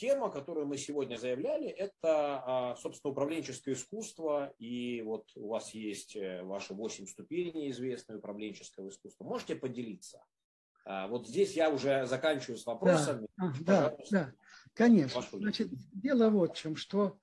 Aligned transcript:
тема, 0.00 0.30
которую 0.30 0.66
мы 0.66 0.78
сегодня 0.78 1.16
заявляли, 1.16 1.68
это, 1.68 1.92
а, 2.02 2.76
собственно, 2.76 3.12
управленческое 3.12 3.74
искусство. 3.74 4.52
И 4.58 5.02
вот 5.02 5.28
у 5.36 5.48
вас 5.48 5.74
есть 5.74 6.16
э, 6.16 6.42
ваши 6.42 6.72
восемь 6.72 7.06
ступеней 7.06 7.70
известные 7.70 8.18
управленческого 8.18 8.88
искусства. 8.88 9.24
Можете 9.24 9.56
поделиться? 9.56 10.24
А, 10.86 11.06
вот 11.06 11.28
здесь 11.28 11.52
я 11.52 11.68
уже 11.68 12.06
заканчиваю 12.06 12.56
с 12.56 12.64
вопросами. 12.64 13.28
Да, 13.36 13.52
да, 13.60 13.96
да, 14.10 14.32
конечно. 14.72 15.22
Значит, 15.32 15.68
дело 15.92 16.30
вот 16.30 16.56
в 16.56 16.60
чем, 16.60 16.76
что 16.76 17.18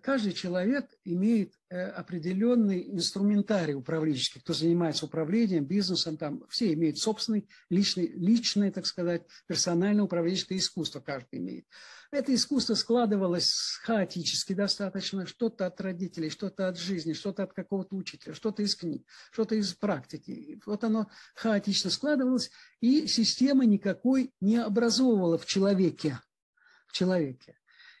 каждый 0.00 0.32
человек 0.32 0.88
имеет 1.04 1.52
э, 1.68 1.88
определенный 1.88 2.94
инструментарий 2.94 3.74
управленческий, 3.74 4.40
кто 4.40 4.54
занимается 4.54 5.04
управлением, 5.04 5.66
бизнесом, 5.66 6.16
там 6.16 6.44
все 6.48 6.72
имеют 6.72 6.98
собственный, 6.98 7.46
личный, 7.68 8.06
личное, 8.06 8.72
так 8.72 8.86
сказать, 8.86 9.26
персональное 9.46 10.04
управленческое 10.04 10.58
искусство 10.58 11.00
каждый 11.00 11.40
имеет. 11.40 11.66
Это 12.10 12.34
искусство 12.34 12.74
складывалось 12.74 13.78
хаотически 13.82 14.54
достаточно, 14.54 15.26
что-то 15.26 15.66
от 15.66 15.78
родителей, 15.80 16.30
что-то 16.30 16.68
от 16.68 16.78
жизни, 16.78 17.12
что-то 17.12 17.42
от 17.42 17.52
какого-то 17.52 17.96
учителя, 17.96 18.32
что-то 18.32 18.62
из 18.62 18.76
книг, 18.76 19.06
что-то 19.30 19.56
из 19.56 19.74
практики. 19.74 20.58
Вот 20.64 20.84
оно 20.84 21.10
хаотично 21.34 21.90
складывалось, 21.90 22.50
и 22.80 23.06
система 23.08 23.66
никакой 23.66 24.32
не 24.40 24.56
образовывала 24.56 25.36
в 25.36 25.44
человеке. 25.44 26.18
В 26.86 26.92
человеке. 26.92 27.56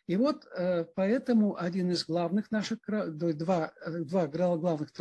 И 0.06 0.16
вот 0.16 0.46
э, 0.56 0.84
поэтому 0.94 1.60
один 1.60 1.90
из 1.90 2.04
главных 2.04 2.50
наших, 2.50 2.78
два, 2.86 3.72
два 3.86 4.26
главных 4.26 4.92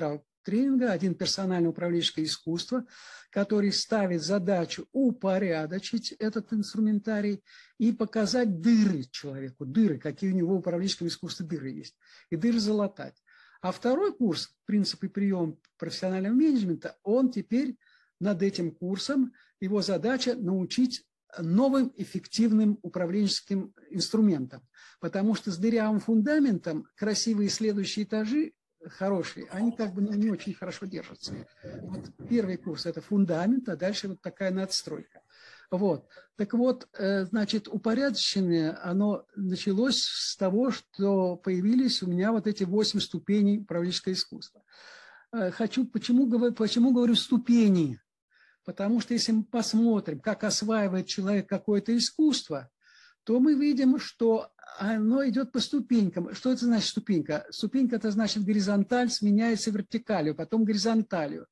тренинга, 0.44 0.91
один 0.91 1.16
персональное 1.16 1.70
управленческое 1.70 2.26
искусство, 2.26 2.86
который 3.30 3.72
ставит 3.72 4.23
задачу 4.23 4.88
упорядочить 4.94 6.12
этот 6.14 6.54
инструментарий 6.54 7.44
и 7.78 7.91
показать 7.91 8.62
дыры 8.62 9.03
человеку, 9.12 9.66
дыры, 9.66 10.00
какие 10.00 10.31
у 10.31 10.36
него 10.36 10.56
в 10.56 10.59
управленческом 10.59 11.08
искусстве 11.08 11.45
дыры 11.45 11.69
есть, 11.69 11.97
и 12.30 12.36
дыры 12.36 12.59
залатать. 12.59 13.22
А 13.62 13.72
второй 13.72 14.14
курс 14.16 14.56
«Принцип 14.66 15.03
и 15.03 15.08
прием 15.08 15.59
профессионального 15.78 16.34
менеджмента», 16.34 16.97
он 17.03 17.31
теперь 17.31 17.78
над 18.19 18.42
этим 18.44 18.72
курсом, 18.72 19.34
его 19.59 19.81
задача 19.81 20.36
научить 20.36 21.03
новым 21.39 21.91
эффективным 21.95 22.80
управленческим 22.81 23.73
инструментам. 23.89 24.61
Потому 25.00 25.36
что 25.36 25.52
с 25.52 25.58
дырявым 25.58 26.00
фундаментом 26.00 26.88
красивые 26.95 27.50
следующие 27.50 28.05
этажи 28.05 28.53
хорошие, 28.88 29.47
они 29.50 29.72
как 29.72 29.94
бы 29.94 30.02
не 30.02 30.30
очень 30.30 30.53
хорошо 30.53 30.86
держатся. 30.86 31.47
Вот 31.81 32.11
первый 32.30 32.58
курс– 32.58 32.86
это 32.88 33.02
фундамент, 33.02 33.67
а 33.69 33.75
дальше 33.75 34.09
вот 34.09 34.22
такая 34.22 34.52
надстройка. 34.52 35.22
Вот. 35.72 36.08
Так 36.36 36.53
вот, 36.53 36.88
э, 36.94 37.25
значит, 37.25 37.67
упорядоченное, 37.67 38.80
оно 38.83 39.25
началось 39.36 40.00
с 40.00 40.38
того, 40.38 40.72
что 40.72 41.38
появились 41.38 42.03
у 42.03 42.08
меня 42.08 42.31
вот 42.31 42.45
эти 42.47 42.63
восемь 42.63 43.00
ступеней 43.00 43.59
управленческого 43.59 44.13
искусства. 44.13 44.61
Э, 45.31 45.52
хочу, 45.52 45.86
почему, 45.86 46.30
почему 46.53 46.94
говорю 46.94 47.16
ступени? 47.16 48.00
Потому 48.66 48.99
что 48.99 49.13
если 49.13 49.31
мы 49.31 49.44
посмотрим, 49.44 50.19
как 50.19 50.44
осваивает 50.44 51.08
человек 51.08 51.47
какое-то 51.47 51.95
искусство, 51.95 52.69
то 53.23 53.39
мы 53.39 53.53
видим, 53.53 53.99
что 53.99 54.49
оно 54.77 55.27
идет 55.27 55.52
по 55.52 55.59
ступенькам. 55.59 56.33
Что 56.33 56.52
это 56.52 56.66
значит 56.66 56.89
ступенька? 56.89 57.45
Ступенька– 57.49 57.95
это 57.97 58.11
значит 58.11 58.44
горизонталь 58.44 59.09
сменяется 59.09 59.72
вертикалью, 59.72 60.35
потом 60.35 60.63
горизонталью. 60.63 61.47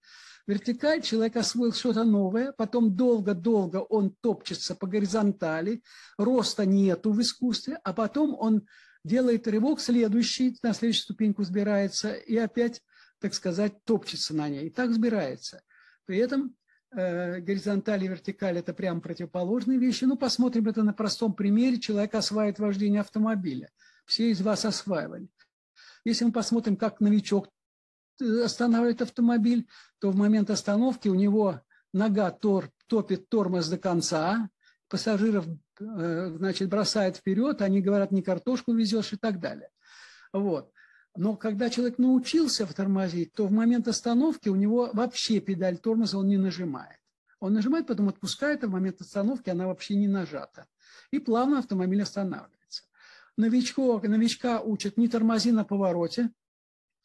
Вертикаль 0.45 1.02
человек 1.02 1.38
освоил 1.38 1.72
что-то 1.72 2.03
новое, 2.03 2.52
потом 2.52 2.95
долго-долго 2.95 3.77
он 3.77 4.14
топчется 4.22 4.75
по 4.75 4.88
горизонтали, 4.88 5.81
роста 6.17 6.66
нету 6.66 7.14
в 7.14 7.22
искусстве, 7.22 7.80
а 7.83 7.94
потом 7.94 8.36
он 8.38 8.67
делает 9.05 9.48
рывок 9.48 9.80
следующий, 9.80 10.58
на 10.61 10.73
следующую 10.73 11.04
ступеньку 11.04 11.43
сбирается 11.43 12.14
и 12.14 12.36
опять, 12.36 12.82
так 13.20 13.33
сказать, 13.33 13.83
топчется 13.86 14.36
на 14.36 14.49
ней. 14.49 14.67
И 14.67 14.70
так 14.70 14.92
сбирается. 14.92 15.61
При 16.05 16.17
этом 16.17 16.55
горизонталь 16.93 18.04
и 18.04 18.08
вертикаль– 18.08 18.58
это 18.59 18.73
прям 18.73 19.02
противоположные 19.02 19.80
вещи. 19.80 20.05
Ну, 20.05 20.17
посмотрим 20.17 20.67
это 20.67 20.83
на 20.83 20.93
простом 20.93 21.33
примере. 21.33 21.80
Человек 21.80 22.15
осваивает 22.15 22.59
вождение 22.59 23.02
автомобиля. 23.02 23.70
Все 24.05 24.30
из 24.31 24.42
вас 24.42 24.65
осваивали. 24.65 25.27
Если 26.05 26.26
мы 26.26 26.32
посмотрим, 26.32 26.76
как 26.76 26.99
новичок 26.99 27.49
э, 28.21 28.43
останавливает 28.43 29.02
автомобиль, 29.02 29.67
то 29.99 30.11
в 30.11 30.15
момент 30.15 30.49
остановки 30.49 31.08
у 31.08 31.15
него 31.15 31.61
нога 31.93 32.32
тор, 32.32 32.70
топит 32.87 33.30
тормоз 33.30 33.70
до 33.70 33.77
конца, 33.77 34.49
пассажиров 34.89 35.48
э, 35.80 36.36
значит, 36.37 36.70
бросает 36.70 37.17
вперед, 37.17 37.61
они 37.61 37.82
говорят, 37.82 38.11
не 38.11 38.21
картошку 38.21 38.73
везешь 38.73 39.14
и 39.14 39.17
так 39.17 39.39
далее. 39.39 39.70
Вот. 40.33 40.73
Но 41.16 41.36
когда 41.36 41.70
человек 41.70 42.00
научился 42.00 42.66
тормозить, 42.66 43.34
то 43.34 43.46
в 43.46 43.52
момент 43.52 43.88
остановки 43.88 44.50
у 44.50 44.56
него 44.56 44.90
вообще 44.94 45.40
педаль 45.40 45.78
тормоза 45.78 46.18
он 46.18 46.28
не 46.28 46.38
нажимает. 46.38 47.00
Он 47.40 47.54
нажимает, 47.54 47.88
потом 47.88 48.10
отпускает, 48.10 48.64
а 48.64 48.68
в 48.68 48.72
момент 48.72 49.02
остановки 49.02 49.50
она 49.50 49.68
вообще 49.68 49.96
не 49.96 50.08
нажата. 50.08 50.66
И 51.12 51.20
плавно 51.20 51.60
автомобиль 51.60 52.02
останавливается. 52.02 52.84
Новичко, 53.38 54.00
новичка 54.00 54.62
учат 54.62 54.98
не 54.98 55.08
тормози 55.08 55.52
на 55.52 55.64
повороте, 55.64 56.32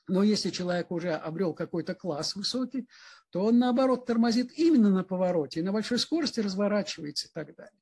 но 0.07 0.23
если 0.23 0.51
человек 0.51 0.91
уже 0.91 1.13
обрел 1.13 1.53
какой-то 1.53 1.95
класс 1.95 2.35
высокий, 2.35 2.89
то 3.31 3.45
он 3.45 3.59
наоборот 3.59 4.07
тормозит 4.07 4.53
именно 4.57 4.91
на 4.91 5.05
повороте 5.05 5.63
на 5.63 5.73
большой 5.73 5.99
скорости 5.99 6.41
разворачивается 6.41 7.29
и 7.29 7.31
так 7.33 7.55
далее. 7.55 7.81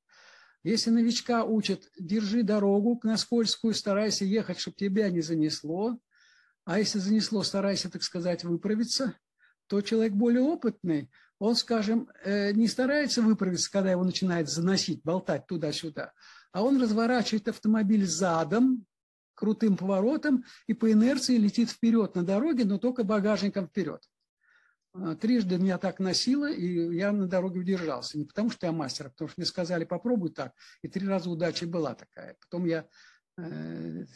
Если 0.65 0.91
новичка 0.91 1.45
учат, 1.45 1.89
держи 1.97 2.43
дорогу 2.43 2.99
на 3.05 3.17
скользкую, 3.17 3.75
старайся 3.75 4.25
ехать, 4.25 4.59
чтобы 4.59 4.77
тебя 4.77 5.09
не 5.11 5.21
занесло, 5.21 6.01
а 6.67 6.81
если 6.81 6.99
занесло, 6.99 7.43
старайся, 7.45 7.89
так 7.89 8.03
сказать, 8.03 8.45
выправиться, 8.45 9.15
то 9.69 9.81
человек 9.81 10.13
более 10.13 10.43
опытный, 10.43 11.11
он, 11.39 11.55
скажем, 11.55 12.11
э, 12.25 12.53
не 12.53 12.67
старается 12.67 13.23
выправиться, 13.23 13.71
когда 13.71 13.93
его 13.93 14.05
начинает 14.05 14.49
заносить, 14.49 15.03
болтать 15.05 15.47
туда-сюда, 15.47 16.13
а 16.53 16.63
он 16.63 16.83
разворачивает 16.83 17.49
автомобиль 17.49 18.05
задом, 18.05 18.85
крутым 19.35 19.77
поворотом 19.77 20.45
и 20.67 20.75
по 20.75 20.91
инерции 20.91 21.37
летит 21.37 21.71
вперед 21.71 22.17
на 22.17 22.25
дороге, 22.25 22.65
но 22.65 22.79
только 22.79 23.05
багажником 23.05 23.69
вперед. 23.69 24.03
А, 24.93 25.15
трижды 25.15 25.59
меня 25.59 25.79
так 25.79 26.01
носило, 26.01 26.51
и 26.51 26.97
я 26.97 27.13
на 27.13 27.29
дороге 27.29 27.61
удержался. 27.61 28.19
Не 28.19 28.25
потому 28.25 28.51
что 28.51 28.67
я 28.67 28.73
мастер, 28.73 29.07
а 29.07 29.11
потому 29.11 29.29
что 29.29 29.41
мне 29.41 29.47
сказали, 29.47 29.85
попробуй 29.85 30.31
так. 30.31 30.53
И 30.83 30.89
три 30.89 31.07
раза 31.07 31.31
удача 31.31 31.67
была 31.67 31.95
такая. 31.95 32.37
Потом 32.41 32.65
я 32.65 32.89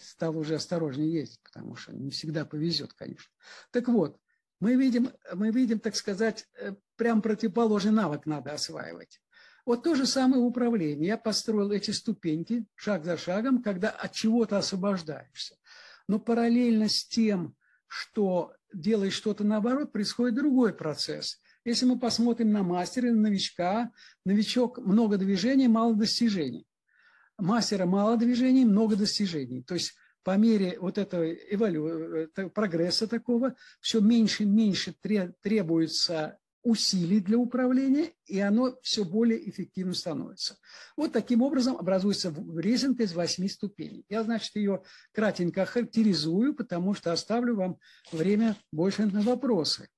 стал 0.01 0.37
уже 0.39 0.55
осторожнее 0.55 1.13
ездить, 1.13 1.41
потому 1.43 1.77
что 1.77 1.93
не 1.93 2.11
всегда 2.11 2.45
повезет, 2.45 2.95
конечно. 2.95 3.31
Так 3.71 3.89
вот, 3.89 4.19
мы 4.61 4.77
видим, 4.77 5.11
мы 5.35 5.51
видим, 5.51 5.79
так 5.79 5.97
сказать, 5.97 6.47
э, 6.59 6.75
прям 6.97 7.23
противоположный 7.23 7.93
навык 7.93 8.27
надо 8.27 8.53
осваивать. 8.53 9.21
Вот 9.67 9.83
то 9.83 9.95
же 9.95 10.07
самое 10.07 10.43
управление. 10.43 11.09
Я 11.09 11.19
построил 11.19 11.71
эти 11.71 11.91
ступеньки 11.91 12.67
шаг 12.75 13.05
за 13.05 13.17
шагом, 13.17 13.63
когда 13.63 13.91
от 13.91 14.13
чего-то 14.13 14.59
освобождаешься. 14.59 15.57
Но 16.09 16.19
параллельно 16.19 16.89
с 16.89 17.07
тем, 17.07 17.55
что 17.87 18.55
делаешь 18.73 19.15
что-то 19.15 19.45
наоборот, 19.45 19.93
происходит 19.93 20.37
другой 20.37 20.75
процесс. 20.75 21.41
Если 21.65 21.85
мы 21.85 21.99
посмотрим 21.99 22.53
на 22.53 22.63
мастера, 22.63 23.11
на 23.11 23.29
новичка, 23.29 23.93
новичок 24.25 24.79
много 24.79 25.19
движений, 25.19 25.69
мало 25.69 25.95
достижений 25.95 26.67
мастера 27.41 27.87
мало 27.87 28.17
движений, 28.17 28.65
много 28.65 28.97
достижений. 28.97 29.63
То 29.63 29.75
есть 29.75 29.95
по 30.23 30.37
мере 30.37 30.79
вот 30.79 30.99
этого 30.99 31.33
эволю... 31.33 32.29
прогресса 32.55 33.07
такого 33.07 33.55
все 33.81 34.01
меньше 34.01 34.43
и 34.43 34.47
меньше 34.47 34.95
требуется 35.43 36.37
усилий 36.63 37.21
для 37.21 37.39
управления, 37.39 38.13
и 38.27 38.39
оно 38.39 38.77
все 38.83 39.05
более 39.05 39.49
эффективным 39.49 39.95
становится. 39.95 40.59
Вот 40.95 41.11
таким 41.11 41.41
образом 41.41 41.77
образуется 41.77 42.35
резинка 42.55 43.05
из 43.05 43.15
восьми 43.15 43.49
ступеней. 43.49 44.05
Я, 44.11 44.25
значит, 44.25 44.55
ее 44.57 44.83
кратенько 45.13 45.65
характеризую, 45.65 46.55
потому 46.55 46.93
что 46.93 47.13
оставлю 47.13 47.57
вам 47.57 47.79
время 48.13 48.57
больше 48.73 49.07
на 49.07 49.23
вопросы. 49.23 49.89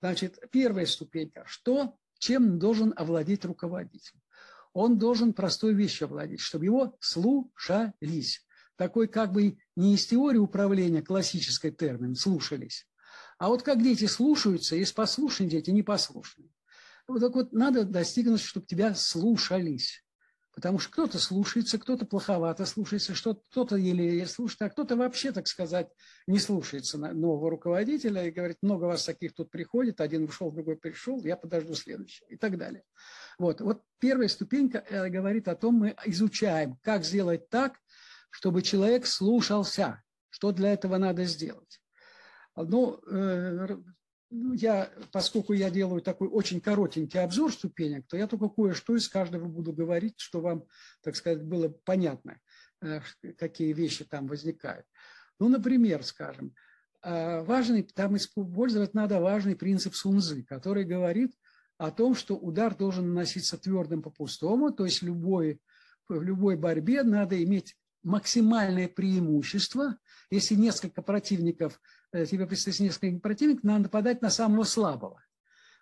Значит, 0.00 0.38
первая 0.50 0.86
ступенька. 0.86 1.44
Что, 1.46 1.96
чем 2.18 2.58
должен 2.58 2.94
овладеть 2.96 3.44
руководитель? 3.44 4.18
Он 4.74 4.98
должен 4.98 5.32
простой 5.32 5.72
вещью 5.72 6.06
овладеть, 6.06 6.40
чтобы 6.40 6.66
его 6.66 6.96
слушались. 7.00 8.44
Такой 8.76 9.08
как 9.08 9.32
бы 9.32 9.56
не 9.76 9.94
из 9.94 10.06
теории 10.06 10.38
управления 10.38 11.00
классической 11.00 11.70
термин 11.70 12.14
«слушались», 12.14 12.86
а 13.38 13.48
вот 13.48 13.62
как 13.62 13.82
дети 13.82 14.06
слушаются, 14.06 14.76
есть 14.76 14.94
послушные 14.94 15.48
дети, 15.48 15.70
непослушные. 15.70 16.50
Вот 17.06 17.20
так 17.20 17.34
вот 17.34 17.52
надо 17.52 17.84
достигнуть, 17.84 18.40
чтобы 18.40 18.66
тебя 18.66 18.94
слушались. 18.94 20.04
Потому 20.54 20.78
что 20.78 20.92
кто-то 20.92 21.18
слушается, 21.18 21.78
кто-то 21.78 22.06
плоховато 22.06 22.64
слушается, 22.64 23.14
что 23.14 23.34
кто-то 23.34 23.74
еле 23.74 24.24
слушает, 24.26 24.62
а 24.62 24.70
кто-то 24.70 24.94
вообще, 24.94 25.32
так 25.32 25.48
сказать, 25.48 25.88
не 26.28 26.38
слушается 26.38 26.96
нового 26.96 27.50
руководителя 27.50 28.24
и 28.24 28.30
говорит, 28.30 28.58
много 28.62 28.84
вас 28.84 29.04
таких 29.04 29.34
тут 29.34 29.50
приходит, 29.50 30.00
один 30.00 30.24
ушел, 30.24 30.52
другой 30.52 30.76
пришел, 30.76 31.20
я 31.24 31.36
подожду 31.36 31.74
следующего 31.74 32.28
и 32.28 32.36
так 32.36 32.56
далее. 32.56 32.84
Вот, 33.38 33.60
вот 33.60 33.82
первая 33.98 34.28
ступенька 34.28 34.84
э, 34.88 35.08
говорит 35.08 35.48
о 35.48 35.56
том, 35.56 35.74
мы 35.74 35.96
изучаем, 36.04 36.78
как 36.82 37.04
сделать 37.04 37.48
так, 37.48 37.78
чтобы 38.30 38.62
человек 38.62 39.06
слушался, 39.06 40.02
что 40.30 40.52
для 40.52 40.72
этого 40.72 40.98
надо 40.98 41.24
сделать. 41.24 41.80
Ну, 42.56 43.00
э, 43.06 43.76
ну, 44.30 44.52
я, 44.54 44.90
поскольку 45.12 45.52
я 45.52 45.70
делаю 45.70 46.00
такой 46.00 46.28
очень 46.28 46.60
коротенький 46.60 47.20
обзор 47.20 47.52
ступенек, 47.52 48.06
то 48.06 48.16
я 48.16 48.26
только 48.26 48.48
кое-что 48.48 48.96
из 48.96 49.08
каждого 49.08 49.46
буду 49.46 49.72
говорить, 49.72 50.14
что 50.18 50.40
вам, 50.40 50.64
так 51.02 51.16
сказать, 51.16 51.42
было 51.42 51.68
понятно, 51.68 52.38
э, 52.82 53.00
какие 53.36 53.72
вещи 53.72 54.04
там 54.04 54.26
возникают. 54.26 54.86
Ну, 55.40 55.48
например, 55.48 56.04
скажем, 56.04 56.54
важный, 57.02 57.82
там 57.82 58.16
использовать 58.16 58.94
надо 58.94 59.20
важный 59.20 59.56
принцип 59.56 59.94
Сунзы, 59.94 60.44
который 60.44 60.84
говорит 60.84 61.34
о 61.78 61.90
том, 61.90 62.14
что 62.14 62.36
удар 62.36 62.74
должен 62.74 63.08
наноситься 63.08 63.58
твердым 63.58 64.02
по 64.02 64.10
пустому, 64.10 64.70
то 64.70 64.84
есть 64.84 65.02
любой, 65.02 65.60
в 66.08 66.20
любой 66.22 66.56
борьбе 66.56 67.02
надо 67.02 67.42
иметь 67.42 67.76
максимальное 68.02 68.88
преимущество. 68.88 69.96
Если 70.30 70.54
несколько 70.54 71.02
противников 71.02 71.80
Э, 72.14 72.26
тебе 72.26 72.46
предстоит 72.46 72.78
несколько 72.78 73.18
противников, 73.18 73.64
надо 73.64 73.82
нападать 73.84 74.22
на 74.22 74.30
самого 74.30 74.62
слабого. 74.62 75.20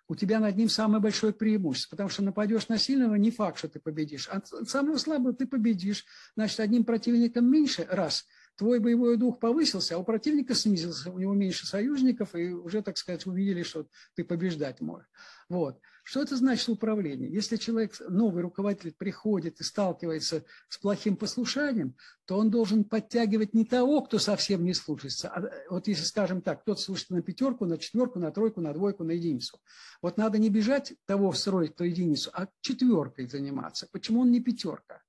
У 0.07 0.15
тебя 0.15 0.39
над 0.39 0.57
ним 0.57 0.67
самое 0.67 0.99
большое 0.99 1.31
преимущество, 1.31 1.91
потому 1.91 2.09
что 2.09 2.23
нападешь 2.23 2.67
на 2.69 2.79
сильного, 2.79 3.15
не 3.15 3.29
факт, 3.29 3.59
что 3.59 3.69
ты 3.69 3.79
победишь. 3.79 4.27
А 4.29 4.41
самого 4.65 4.97
слабого 4.97 5.33
ты 5.33 5.45
победишь. 5.45 6.05
Значит, 6.35 6.59
одним 6.59 6.85
противником 6.85 7.49
меньше, 7.49 7.87
раз– 7.89 8.25
твой 8.55 8.79
боевой 8.79 9.17
дух 9.17 9.39
повысился, 9.39 9.95
а 9.95 9.97
у 9.97 10.03
противника 10.03 10.53
снизился, 10.55 11.11
у 11.11 11.19
него 11.19 11.33
меньше 11.33 11.65
союзников, 11.65 12.35
и 12.35 12.53
уже, 12.53 12.81
так 12.81 12.97
сказать, 12.97 13.25
увидели, 13.25 13.63
что 13.63 13.87
ты 14.15 14.23
побеждать 14.23 14.81
можешь. 14.81 15.09
Вот. 15.49 15.79
Что 16.03 16.21
это 16.21 16.35
значит 16.35 16.67
управление? 16.67 17.31
Если 17.31 17.55
человек, 17.55 17.95
новый 18.09 18.43
руководитель, 18.43 18.91
приходит 18.91 19.61
и 19.61 19.63
сталкивается 19.63 20.43
с 20.67 20.77
плохим 20.77 21.15
послушанием, 21.15 21.95
то 22.25 22.37
он 22.37 22.51
должен 22.51 22.83
подтягивать 22.83 23.53
не 23.53 23.63
того, 23.63 24.01
кто 24.01 24.19
совсем 24.19 24.65
не 24.65 24.73
слушается. 24.73 25.29
А 25.29 25.49
вот 25.69 25.87
если, 25.87 26.03
скажем 26.03 26.41
так, 26.41 26.61
кто-то 26.61 26.81
слушается 26.81 27.13
на 27.13 27.21
пятерку, 27.21 27.65
на 27.65 27.77
четверку, 27.77 28.19
на 28.19 28.31
тройку, 28.31 28.59
на 28.59 28.73
двойку, 28.73 29.05
на 29.05 29.11
единицу. 29.11 29.59
Вот 30.01 30.17
надо 30.17 30.39
не 30.39 30.49
бежать 30.49 30.93
того 31.05 31.31
встроить, 31.31 31.73
кто 31.73 31.85
единицу, 31.85 32.31
а 32.33 32.47
четверкой 32.59 33.29
заниматься. 33.29 33.87
Почему 33.91 34.21
он 34.21 34.31
не 34.31 34.41
пятерка? 34.41 35.01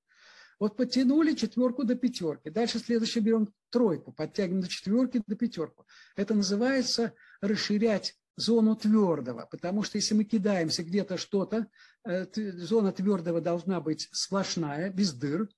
Вот 0.60 0.76
подтянули 0.76 1.34
четверку 1.34 1.84
до 1.84 1.94
пятерки. 1.94 2.50
Дальше 2.50 2.78
следующее 2.78 3.22
берем 3.22 3.48
тройку, 3.70 4.12
подтягиваем 4.12 4.62
до 4.62 4.68
четверки 4.68 5.22
до 5.26 5.36
пятерку. 5.36 5.86
Это 6.16 6.34
называется 6.34 7.12
расширять 7.40 8.16
зону 8.36 8.74
твердого, 8.76 9.46
потому 9.50 9.82
что 9.82 9.98
если 9.98 10.14
мы 10.14 10.24
кидаемся 10.24 10.82
где-то 10.82 11.16
что-то, 11.16 11.66
э, 12.04 12.26
зона 12.34 12.92
твердого 12.92 13.40
должна 13.40 13.80
быть 13.80 14.08
сплошная, 14.12 14.90
без 14.90 15.12
дыр, 15.12 15.48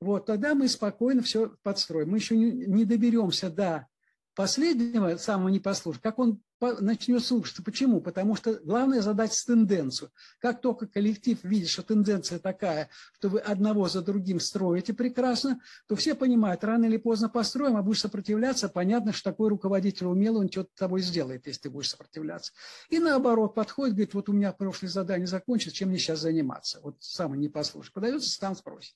вот, 0.00 0.26
тогда 0.26 0.54
мы 0.54 0.68
спокойно 0.68 1.22
все 1.22 1.54
подстроим. 1.62 2.10
Мы 2.10 2.18
еще 2.18 2.36
не 2.36 2.84
доберемся 2.84 3.50
до 3.50 3.86
последнего, 4.34 5.16
самого 5.16 5.48
непослушного, 5.48 6.02
как 6.02 6.18
он 6.18 6.42
начнет 6.60 7.24
слушаться. 7.24 7.62
Почему? 7.62 8.00
Потому 8.00 8.36
что 8.36 8.54
главное 8.54 9.02
задать 9.02 9.32
тенденцию. 9.46 10.10
Как 10.38 10.60
только 10.60 10.86
коллектив 10.86 11.38
видит, 11.42 11.68
что 11.68 11.82
тенденция 11.82 12.38
такая, 12.38 12.88
что 13.14 13.28
вы 13.28 13.40
одного 13.40 13.88
за 13.88 14.02
другим 14.02 14.40
строите 14.40 14.94
прекрасно, 14.94 15.60
то 15.86 15.96
все 15.96 16.14
понимают, 16.14 16.64
рано 16.64 16.86
или 16.86 16.96
поздно 16.96 17.28
построим, 17.28 17.76
а 17.76 17.82
будешь 17.82 18.00
сопротивляться, 18.00 18.68
понятно, 18.68 19.12
что 19.12 19.30
такой 19.30 19.48
руководитель 19.48 20.06
умелый, 20.06 20.42
он 20.42 20.50
что-то 20.50 20.70
тобой 20.74 21.02
сделает, 21.02 21.46
если 21.46 21.62
ты 21.62 21.70
будешь 21.70 21.90
сопротивляться. 21.90 22.52
И 22.88 22.98
наоборот, 22.98 23.54
подходит, 23.54 23.94
говорит, 23.94 24.14
вот 24.14 24.28
у 24.28 24.32
меня 24.32 24.52
прошлое 24.52 24.90
задание 24.90 25.26
закончилось, 25.26 25.74
чем 25.74 25.90
мне 25.90 25.98
сейчас 25.98 26.20
заниматься? 26.20 26.80
Вот 26.82 26.96
самый 27.00 27.38
непослушный. 27.38 27.92
Подается, 27.92 28.30
сам 28.30 28.56
спросит. 28.56 28.94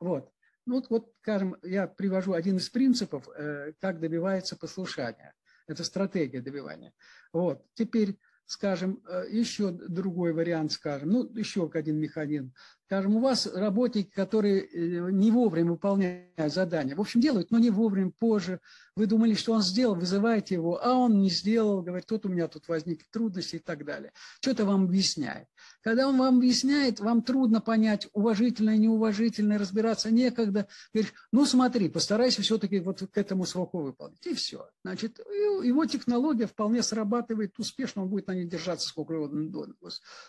Вот. 0.00 0.30
Ну, 0.66 0.74
вот, 0.76 0.90
вот, 0.90 1.12
скажем, 1.22 1.56
я 1.62 1.86
привожу 1.86 2.32
один 2.32 2.56
из 2.56 2.68
принципов, 2.68 3.28
э, 3.36 3.72
как 3.80 4.00
добивается 4.00 4.56
послушания. 4.56 5.32
Это 5.66 5.84
стратегия 5.84 6.40
добивания. 6.40 6.92
Вот. 7.32 7.64
Теперь, 7.74 8.18
скажем, 8.44 9.02
э, 9.08 9.26
еще 9.30 9.70
другой 9.70 10.32
вариант, 10.32 10.72
скажем, 10.72 11.10
ну, 11.10 11.24
еще 11.34 11.70
один 11.74 11.98
механизм. 11.98 12.52
Скажем, 12.86 13.16
у 13.16 13.20
вас 13.20 13.48
работники, 13.52 14.12
которые 14.14 14.62
э, 14.62 15.10
не 15.10 15.32
вовремя 15.32 15.72
выполняют 15.72 16.52
задания. 16.52 16.94
В 16.94 17.00
общем, 17.00 17.20
делают, 17.20 17.50
но 17.50 17.58
не 17.58 17.70
вовремя, 17.70 18.12
позже. 18.16 18.60
Вы 18.94 19.06
думали, 19.06 19.34
что 19.34 19.54
он 19.54 19.62
сделал, 19.62 19.96
вызываете 19.96 20.54
его, 20.54 20.80
а 20.80 20.94
он 20.94 21.20
не 21.20 21.28
сделал, 21.28 21.82
говорит, 21.82 22.06
тут 22.06 22.26
у 22.26 22.28
меня 22.28 22.46
тут 22.46 22.68
возникли 22.68 23.04
трудности 23.10 23.56
и 23.56 23.58
так 23.58 23.84
далее. 23.84 24.12
Что-то 24.40 24.64
вам 24.64 24.84
объясняет. 24.84 25.48
Когда 25.82 26.06
он 26.06 26.16
вам 26.16 26.36
объясняет, 26.36 27.00
вам 27.00 27.22
трудно 27.22 27.60
понять, 27.60 28.06
уважительное, 28.12 28.76
неуважительное, 28.76 29.58
разбираться 29.58 30.12
некогда. 30.12 30.68
Говоришь, 30.94 31.12
ну 31.32 31.44
смотри, 31.44 31.88
постарайся 31.88 32.42
все-таки 32.42 32.78
вот 32.78 33.02
к 33.10 33.18
этому 33.18 33.46
сроку 33.46 33.80
выполнить. 33.80 34.24
И 34.26 34.34
все. 34.34 34.68
Значит, 34.84 35.18
его 35.18 35.84
технология 35.86 36.46
вполне 36.46 36.84
срабатывает 36.84 37.58
успешно, 37.58 38.02
он 38.02 38.10
будет 38.10 38.28
на 38.28 38.36
ней 38.36 38.44
держаться 38.44 38.88
сколько 38.88 39.10
угодно, 39.12 39.72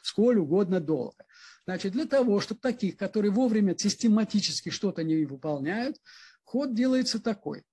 сколь 0.01 0.39
угодно 0.39 0.80
долго. 0.80 1.24
Значит, 1.67 1.91
для 1.91 2.05
того, 2.05 2.39
чтобы 2.39 2.61
таких, 2.61 2.95
которые 2.95 3.29
вовремя 3.29 3.77
систематически 3.77 4.69
что-то 4.69 5.03
не 5.03 5.25
выполняют, 5.25 5.97
ход 6.45 6.73
делается 6.73 7.19
такой. 7.19 7.63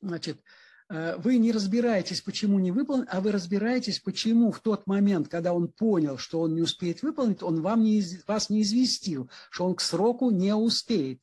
Значит, 0.00 0.42
э, 0.88 1.16
вы 1.18 1.36
не 1.36 1.52
разбираетесь, 1.52 2.22
почему 2.22 2.58
не 2.58 2.72
выполнен, 2.72 3.06
а 3.10 3.20
вы 3.20 3.30
разбираетесь, 3.30 4.00
почему 4.00 4.50
в 4.50 4.60
тот 4.60 4.86
момент, 4.86 5.28
когда 5.28 5.52
он 5.52 5.68
понял, 5.68 6.16
что 6.16 6.40
он 6.40 6.54
не 6.54 6.62
успеет 6.62 7.02
выполнить, 7.02 7.42
он 7.42 7.60
вам 7.60 7.82
не, 7.82 8.02
вас 8.26 8.48
не 8.48 8.62
известил, 8.62 9.30
что 9.50 9.66
он 9.66 9.74
к 9.74 9.82
сроку 9.82 10.30
не 10.30 10.54
успеет. 10.54 11.20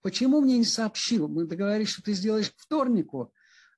Почему 0.00 0.40
мне 0.40 0.56
не 0.56 0.64
сообщил? 0.64 1.28
Мы 1.28 1.44
договорились, 1.44 1.90
что 1.90 2.02
ты 2.02 2.14
сделаешь 2.14 2.50
к 2.50 2.56
вторнику, 2.56 3.30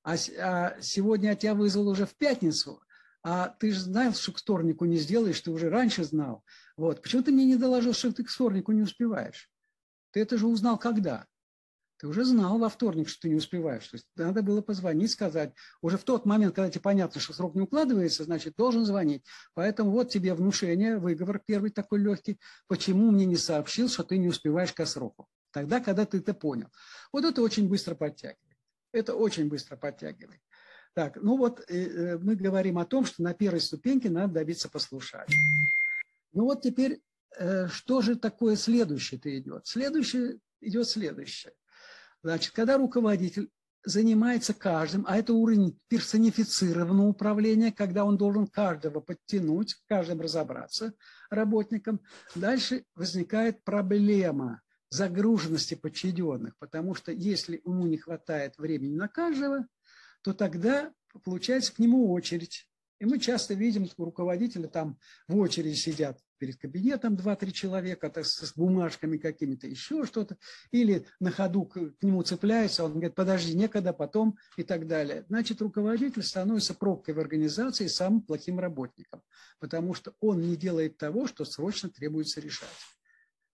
а, 0.05 0.15
а 0.39 0.77
сегодня 0.81 1.31
я 1.31 1.35
тебя 1.35 1.55
вызвал 1.55 1.89
уже 1.89 2.07
в 2.07 2.15
пятницу, 2.15 2.81
а 3.25 3.49
ты 3.49 3.73
же 3.73 3.81
знал, 3.81 4.15
что 4.15 4.31
к 4.31 4.39
вторнику 4.39 4.85
не 4.85 4.99
сделаешь, 4.99 5.41
ты 5.41 5.51
уже 5.51 5.69
раньше 5.71 6.05
знал. 6.05 6.45
Вот. 6.77 7.03
Почему 7.03 7.23
ты 7.23 7.33
мне 7.33 7.45
не 7.45 7.57
доложил, 7.57 7.93
что 7.93 8.13
ты 8.13 8.25
к 8.25 8.29
вторнику 8.29 8.73
не 8.73 8.83
успеваешь? 8.83 9.51
Ты 10.13 10.21
это 10.21 10.37
же 10.37 10.47
узнал 10.47 10.79
когда? 10.79 11.27
Ты 11.99 12.09
уже 12.09 12.25
знал 12.25 12.59
во 12.59 12.69
вторник, 12.69 13.09
что 13.09 13.23
ты 13.23 13.31
не 13.31 13.37
успеваешь. 13.37 13.89
То 13.89 13.97
есть 13.97 14.07
надо 14.17 14.43
было 14.43 14.61
позвонить, 14.61 15.11
сказать. 15.11 15.55
Уже 15.81 15.97
в 15.97 16.05
тот 16.05 16.27
момент, 16.27 16.55
когда 16.55 16.71
тебе 16.71 16.83
понятно, 16.83 17.21
что 17.21 17.33
срок 17.33 17.55
не 17.55 17.63
укладывается, 17.63 18.25
значит, 18.25 18.55
должен 18.57 18.85
звонить. 18.85 19.25
Поэтому 19.55 19.91
вот 19.91 20.11
тебе 20.11 20.35
внушение, 20.35 20.99
выговор 20.99 21.41
первый 21.45 21.71
такой 21.71 22.01
легкий. 22.01 22.39
Почему 22.67 23.11
мне 23.11 23.25
не 23.25 23.37
сообщил, 23.37 23.89
что 23.89 24.05
ты 24.05 24.19
не 24.19 24.29
успеваешь 24.29 24.75
к 24.75 24.85
сроку? 24.85 25.27
Тогда, 25.53 25.81
когда 25.81 26.05
ты 26.05 26.19
это 26.19 26.35
понял. 26.35 26.69
Вот 27.13 27.25
это 27.25 27.41
очень 27.41 27.67
быстро 27.67 27.95
подтягивает. 27.95 28.59
Это 28.93 29.15
очень 29.15 29.49
быстро 29.49 29.77
подтягивает. 29.77 30.41
Так, 30.93 31.17
ну 31.17 31.39
вот 31.39 31.61
э, 31.69 31.77
э, 31.77 32.19
мы 32.19 32.37
говорим 32.37 32.79
о 32.79 32.85
том, 32.85 33.07
что 33.07 33.23
на 33.23 33.33
первой 33.33 33.61
ступеньке 33.61 34.11
надо 34.11 34.35
добиться 34.35 34.69
послушания. 34.69 35.27
Ну 36.37 36.45
вот 36.45 36.61
теперь, 36.61 37.01
э, 37.39 37.67
что 37.69 38.03
же 38.03 38.15
такое 38.15 38.57
следующее-то 38.57 39.39
идет? 39.39 39.67
Следующее 39.67 40.39
идет 40.61 40.87
следующее. 40.87 41.55
Значит, 42.23 42.53
когда 42.53 42.77
руководитель 42.77 43.49
занимается 43.83 44.53
каждым, 44.53 45.07
а 45.09 45.17
это 45.17 45.33
уровень 45.33 45.81
персонифицированного 45.89 47.07
управления, 47.07 47.73
когда 47.73 48.05
он 48.05 48.19
должен 48.19 48.47
каждого 48.49 49.01
подтянуть, 49.01 49.77
каждым 49.87 50.21
разобраться 50.21 50.93
работникам, 51.31 52.03
дальше 52.35 52.85
возникает 52.95 53.65
проблема 53.65 54.61
загруженности 54.91 55.75
подчиненных, 55.75 56.55
потому 56.59 56.95
что 56.95 57.13
если 57.13 57.63
ему 57.65 57.87
не 57.87 57.97
хватает 57.97 58.59
времени 58.59 58.95
на 58.95 59.09
каждого, 59.09 59.67
то 60.21 60.35
тогда 60.35 60.93
получается 61.25 61.75
к 61.75 61.79
нему 61.79 62.13
очередь. 62.13 62.69
И 62.99 63.07
мы 63.07 63.19
часто 63.21 63.55
видим, 63.55 63.87
что 63.87 64.05
руководители 64.05 64.67
там 64.67 64.99
в 65.29 65.39
очереди 65.39 65.77
сидят 65.77 66.21
перед 66.39 66.57
кабинетом 66.57 67.15
2-3 67.15 67.51
человека 67.53 68.11
так, 68.11 68.27
с 68.27 68.53
бумажками 68.55 69.17
какими-то, 69.17 69.67
еще 69.67 70.05
что-то, 70.05 70.37
или 70.71 71.07
на 71.21 71.31
ходу 71.31 71.65
к, 71.65 71.75
к 71.75 72.03
нему 72.03 72.23
цепляются, 72.23 72.85
он 72.85 72.93
говорит, 72.93 73.15
подожди, 73.15 73.55
некогда, 73.55 73.93
потом 73.93 74.39
и 74.57 74.63
так 74.63 74.87
далее. 74.87 75.25
Значит, 75.29 75.61
руководитель 75.61 76.23
становится 76.23 76.75
пробкой 76.75 77.15
в 77.15 77.21
организации 77.21 77.85
и 77.85 77.89
самым 77.89 78.23
плохим 78.23 78.59
работником, 78.59 79.23
потому 79.59 79.95
что 79.95 80.15
он 80.21 80.41
не 80.41 80.57
делает 80.57 80.97
того, 80.97 81.27
что 81.27 81.45
срочно 81.45 81.89
требуется 81.91 82.41
решать. 82.41 82.69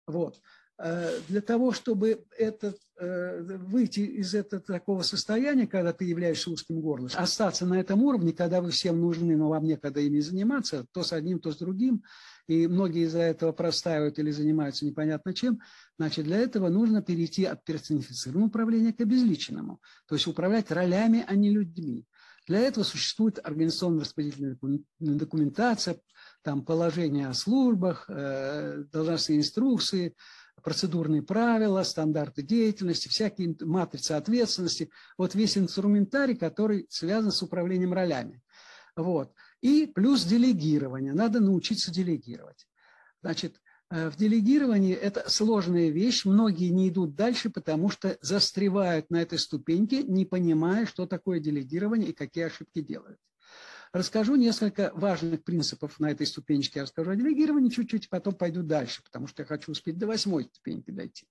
Вот. 0.07 0.41
Э, 0.79 1.19
для 1.27 1.41
того, 1.41 1.71
чтобы 1.71 2.25
этот, 2.37 2.79
э, 2.97 3.41
выйти 3.41 3.99
из 3.99 4.33
этого 4.33 4.61
такого 4.61 5.03
состояния, 5.03 5.67
когда 5.67 5.93
ты 5.93 6.05
являешься 6.05 6.49
узким 6.49 6.81
горлом, 6.81 7.09
остаться 7.13 7.65
на 7.65 7.79
этом 7.79 8.01
уровне, 8.01 8.33
когда 8.33 8.59
вы 8.59 8.71
всем 8.71 8.99
нужны, 8.99 9.37
но 9.37 9.49
вам 9.49 9.65
некогда 9.65 9.99
ими 9.99 10.19
заниматься, 10.19 10.85
то 10.91 11.03
с 11.03 11.13
одним, 11.13 11.39
то 11.39 11.51
с 11.51 11.57
другим, 11.57 12.03
и 12.47 12.67
многие 12.67 13.05
из-за 13.05 13.19
этого 13.19 13.51
простаивают 13.51 14.19
или 14.19 14.31
занимаются 14.31 14.85
непонятно 14.85 15.33
чем, 15.33 15.59
значит, 15.97 16.25
для 16.25 16.37
этого 16.37 16.69
нужно 16.69 17.01
перейти 17.01 17.45
от 17.45 17.63
персонифицированного 17.63 18.47
управления 18.47 18.93
к 18.93 19.01
обезличенному, 19.01 19.79
то 20.07 20.15
есть 20.15 20.27
управлять 20.27 20.71
ролями, 20.71 21.23
а 21.27 21.35
не 21.35 21.49
людьми. 21.49 22.05
Для 22.45 22.59
этого 22.59 22.83
существует 22.83 23.39
организационно-распределительная 23.41 24.57
документация, 24.99 25.99
там 26.41 26.65
положения 26.65 27.29
о 27.29 27.33
службах, 27.33 28.05
э, 28.09 28.83
должностные 28.91 29.39
инструкции, 29.39 30.13
процедурные 30.61 31.21
правила, 31.21 31.83
стандарты 31.83 32.41
деятельности, 32.41 33.07
всякие 33.07 33.55
матрицы 33.61 34.13
ответственности. 34.13 34.89
Вот 35.17 35.35
весь 35.35 35.57
инструментарий, 35.57 36.35
который 36.35 36.85
связан 36.89 37.31
с 37.31 37.41
управлением 37.41 37.93
ролями. 37.93 38.41
Вот. 38.95 39.33
И 39.63 39.87
плюс 39.87 40.25
делегирование. 40.25 41.13
Надо 41.13 41.39
научиться 41.39 41.89
делегировать. 41.89 42.67
Значит, 43.21 43.61
э, 43.89 44.09
в 44.09 44.17
делегировании 44.17 44.93
это 44.93 45.29
сложная 45.29 45.87
вещь. 45.87 46.25
Многие 46.25 46.67
не 46.67 46.89
идут 46.89 47.15
дальше, 47.15 47.49
потому 47.49 47.89
что 47.89 48.17
застревают 48.19 49.09
на 49.09 49.21
этой 49.21 49.39
ступеньке, 49.39 50.03
не 50.03 50.25
понимая, 50.25 50.85
что 50.85 51.05
такое 51.05 51.39
делегирование 51.39 52.09
и 52.09 52.13
какие 52.13 52.43
ошибки 52.43 52.81
делают. 52.81 53.17
Расскажу 53.93 54.35
несколько 54.35 54.91
важных 54.95 55.45
принципов 55.45 55.97
на 55.97 56.11
этой 56.11 56.27
ступенечке. 56.27 56.79
Я 56.79 56.83
расскажу 56.83 57.11
о 57.11 57.15
делегировании 57.15 57.69
чуть-чуть, 57.69 58.09
потом 58.09 58.33
пойду 58.33 58.63
дальше, 58.63 59.01
потому 59.01 59.27
что 59.27 59.43
я 59.43 59.45
хочу 59.45 59.71
успеть 59.71 59.97
до 59.97 60.07
восьмой 60.07 60.43
ступеньки 60.43 60.91
дойти. 60.91 61.25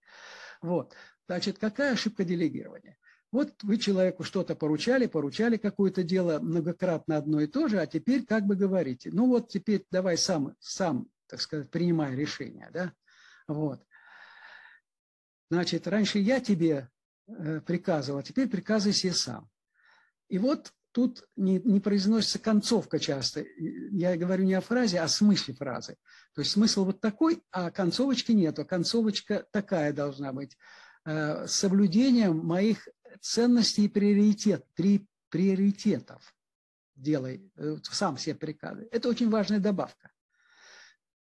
Вот. 0.63 0.95
Значит, 1.27 1.59
какая 1.59 1.93
ошибка 1.93 2.25
делегирования? 2.25 2.97
Вот 3.33 3.55
вы 3.63 3.79
человеку 3.79 4.23
что-то 4.23 4.55
поручали, 4.55 5.07
поручали 5.07 5.57
какое-то 5.57 6.03
дело 6.03 6.39
многократно 6.39 7.17
одно 7.17 7.41
и 7.41 7.47
то 7.47 7.67
же, 7.67 7.81
а 7.81 7.87
теперь 7.87 8.25
как 8.25 8.45
бы 8.45 8.55
говорите, 8.55 9.11
ну 9.11 9.27
вот 9.27 9.49
теперь 9.49 9.87
давай 9.91 10.19
сам, 10.19 10.55
сам 10.61 11.09
так 11.33 11.41
сказать, 11.41 11.71
принимай 11.71 12.15
решение, 12.15 12.69
да? 12.75 12.93
Вот. 13.49 13.83
Значит, 15.51 15.89
раньше 15.89 16.19
я 16.19 16.41
тебе 16.41 16.91
э, 17.27 17.63
приказывал, 17.63 18.19
а 18.19 18.23
теперь 18.23 18.49
приказывай 18.51 18.93
себе 18.93 19.15
сам. 19.15 19.49
И 20.29 20.37
вот 20.37 20.75
тут 20.93 21.27
не, 21.37 21.59
не 21.61 21.81
произносится 21.81 22.39
концовка 22.39 22.99
часто. 22.99 23.47
Я 23.57 24.15
говорю 24.19 24.45
не 24.45 24.53
о 24.53 24.61
фразе, 24.61 25.01
а 25.01 25.05
о 25.05 25.09
смысле 25.09 25.55
фразы. 25.55 25.97
То 26.35 26.43
есть 26.43 26.51
смысл 26.51 26.85
вот 26.85 27.01
такой, 27.01 27.43
а 27.51 27.71
концовочки 27.71 28.33
нету. 28.33 28.67
Концовочка 28.67 29.47
такая 29.53 29.95
должна 29.95 30.35
быть. 30.35 30.59
Э, 31.05 31.47
соблюдением 31.47 32.39
моих 32.39 32.89
ценностей 33.21 33.85
и 33.85 33.89
приоритет, 33.89 34.65
три 34.75 35.07
приоритетов 35.31 36.35
делай, 37.03 37.51
э, 37.57 37.77
сам 37.83 38.17
себе 38.17 38.35
приказы. 38.35 38.89
Это 38.91 39.09
очень 39.09 39.31
важная 39.31 39.59
добавка. 39.59 40.11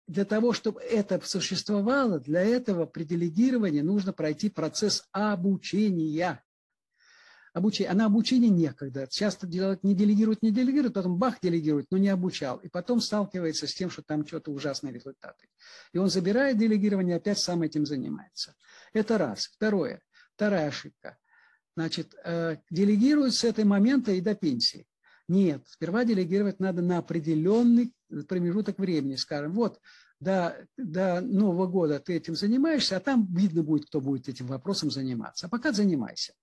Для 0.08 0.26
того, 0.26 0.54
чтобы 0.54 0.82
это 0.82 1.20
существовало, 1.26 2.20
для 2.20 2.42
этого 2.42 2.86
при 2.86 3.04
делегировании 3.04 3.82
нужно 3.82 4.14
пройти 4.14 4.50
процесс 4.50 5.08
обучения 5.12 6.44
обучение. 7.54 7.92
А 7.92 7.96
на 7.96 8.06
обучение 8.06 8.50
некогда. 8.50 9.08
Часто 9.08 9.48
делать, 9.48 9.84
не 9.84 9.96
делегируют, 9.96 10.42
не 10.42 10.52
делегируют, 10.52 10.94
потом 10.94 11.18
бах, 11.18 11.40
делегирует, 11.42 11.88
но 11.92 11.98
не 11.98 12.10
обучал. 12.10 12.58
И 12.58 12.68
потом 12.68 13.02
сталкивается 13.02 13.68
с 13.68 13.74
тем, 13.74 13.90
что 13.90 14.02
там 14.02 14.26
что-то 14.26 14.52
ужасные 14.52 14.94
результаты. 14.94 15.48
И 15.94 15.98
он 15.98 16.10
забирает 16.10 16.58
делегирование, 16.58 17.18
опять 17.18 17.40
сам 17.40 17.62
этим 17.62 17.86
занимается. 17.86 18.56
Это 18.94 19.18
раз. 19.18 19.48
Второе. 19.48 20.02
Вторая 20.36 20.68
ошибка. 20.68 21.18
Значит, 21.76 22.16
э, 22.24 22.58
делегируют 22.70 23.34
с 23.34 23.44
этого 23.44 23.66
момента 23.66 24.12
и 24.12 24.22
до 24.22 24.36
пенсии. 24.36 24.86
Нет, 25.28 25.64
сперва 25.68 26.04
делегировать 26.04 26.60
надо 26.60 26.82
на 26.82 26.98
определенный 26.98 27.94
промежуток 28.28 28.80
времени. 28.80 29.16
Скажем, 29.16 29.54
вот 29.54 29.80
до, 30.20 30.68
до 30.78 31.22
Нового 31.22 31.68
года 31.68 32.00
ты 32.00 32.16
этим 32.18 32.36
занимаешься, 32.36 32.98
а 32.98 33.00
там 33.00 33.34
видно 33.34 33.64
будет, 33.64 33.86
кто 33.86 34.02
будет 34.02 34.28
этим 34.28 34.48
вопросом 34.48 34.92
заниматься. 34.92 35.48
А 35.48 35.50
пока 35.50 35.72
занимайся. 35.72 36.34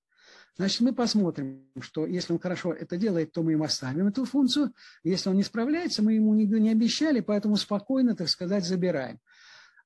Значит, 0.59 0.81
мы 0.81 0.93
посмотрим, 0.93 1.71
что 1.81 2.05
если 2.05 2.33
он 2.33 2.41
хорошо 2.41 2.73
это 2.73 2.97
делает, 2.97 3.31
то 3.33 3.45
мы 3.45 3.53
ему 3.53 3.63
оставим 3.63 4.09
эту 4.09 4.25
функцию. 4.25 4.75
Если 5.05 5.31
он 5.31 5.37
не 5.37 5.45
справляется, 5.45 6.03
мы 6.03 6.15
ему 6.15 6.35
нигде 6.35 6.59
не 6.59 6.71
обещали, 6.71 7.21
поэтому 7.21 7.57
спокойно, 7.57 8.17
так 8.17 8.29
сказать, 8.29 8.67
забираем. 8.67 9.21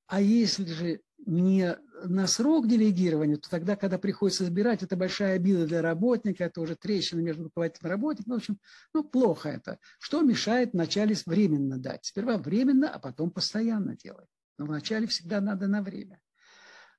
А 0.06 0.22
если 0.22 0.64
же 0.64 1.00
не 1.26 1.76
на 2.04 2.26
срок 2.26 2.68
делегирования, 2.68 3.36
то 3.36 3.50
тогда, 3.50 3.76
когда 3.76 3.98
приходится 3.98 4.44
забирать, 4.44 4.82
это 4.82 4.96
большая 4.96 5.36
обида 5.36 5.66
для 5.66 5.82
работника, 5.82 6.44
это 6.44 6.62
уже 6.62 6.74
трещина 6.74 7.20
между 7.20 7.44
руководителем 7.44 7.88
и 7.88 7.90
работником. 7.90 8.32
В 8.32 8.36
общем, 8.36 8.58
ну, 8.94 9.04
плохо 9.04 9.50
это. 9.50 9.78
Что 9.98 10.22
мешает 10.22 10.72
вначале 10.72 11.14
временно 11.26 11.78
дать? 11.78 12.06
Сперва 12.06 12.38
временно, 12.38 12.88
а 12.88 12.98
потом 12.98 13.30
постоянно 13.30 13.94
делать. 13.94 14.28
Но 14.58 14.64
вначале 14.64 15.06
всегда 15.06 15.42
надо 15.42 15.68
на 15.68 15.82
время. 15.82 16.18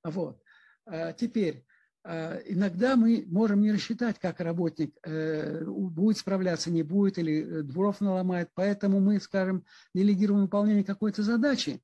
Вот. 0.03 0.39
А 0.85 1.11
теперь, 1.13 1.65
иногда 2.05 2.95
мы 2.97 3.23
можем 3.27 3.61
не 3.61 3.71
рассчитать, 3.71 4.19
как 4.19 4.41
работник 4.41 4.95
э, 5.03 5.63
будет 5.63 6.17
справляться, 6.17 6.69
не 6.69 6.83
будет, 6.83 7.17
или 7.17 7.41
э, 7.41 7.61
дворов 7.63 8.01
наломает. 8.01 8.49
Поэтому 8.55 8.99
мы, 8.99 9.21
скажем, 9.21 9.63
делегируем 9.93 10.41
выполнение 10.41 10.83
какой-то 10.83 11.23
задачи. 11.23 11.81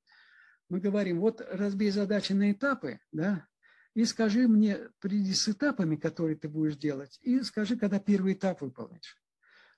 Мы 0.67 0.81
говорим, 0.81 1.19
вот 1.19 1.41
разбей 1.51 1.89
задачи 1.89 2.33
на 2.33 2.51
этапы, 2.51 2.99
да, 3.11 3.47
и 3.95 4.05
скажи 4.05 4.47
мне, 4.47 4.77
приди 4.99 5.33
с 5.33 5.47
этапами, 5.47 5.95
которые 5.95 6.35
ты 6.35 6.47
будешь 6.49 6.75
делать, 6.75 7.17
и 7.21 7.41
скажи, 7.41 7.77
когда 7.77 7.99
первый 7.99 8.33
этап 8.33 8.61
выполнишь. 8.61 9.17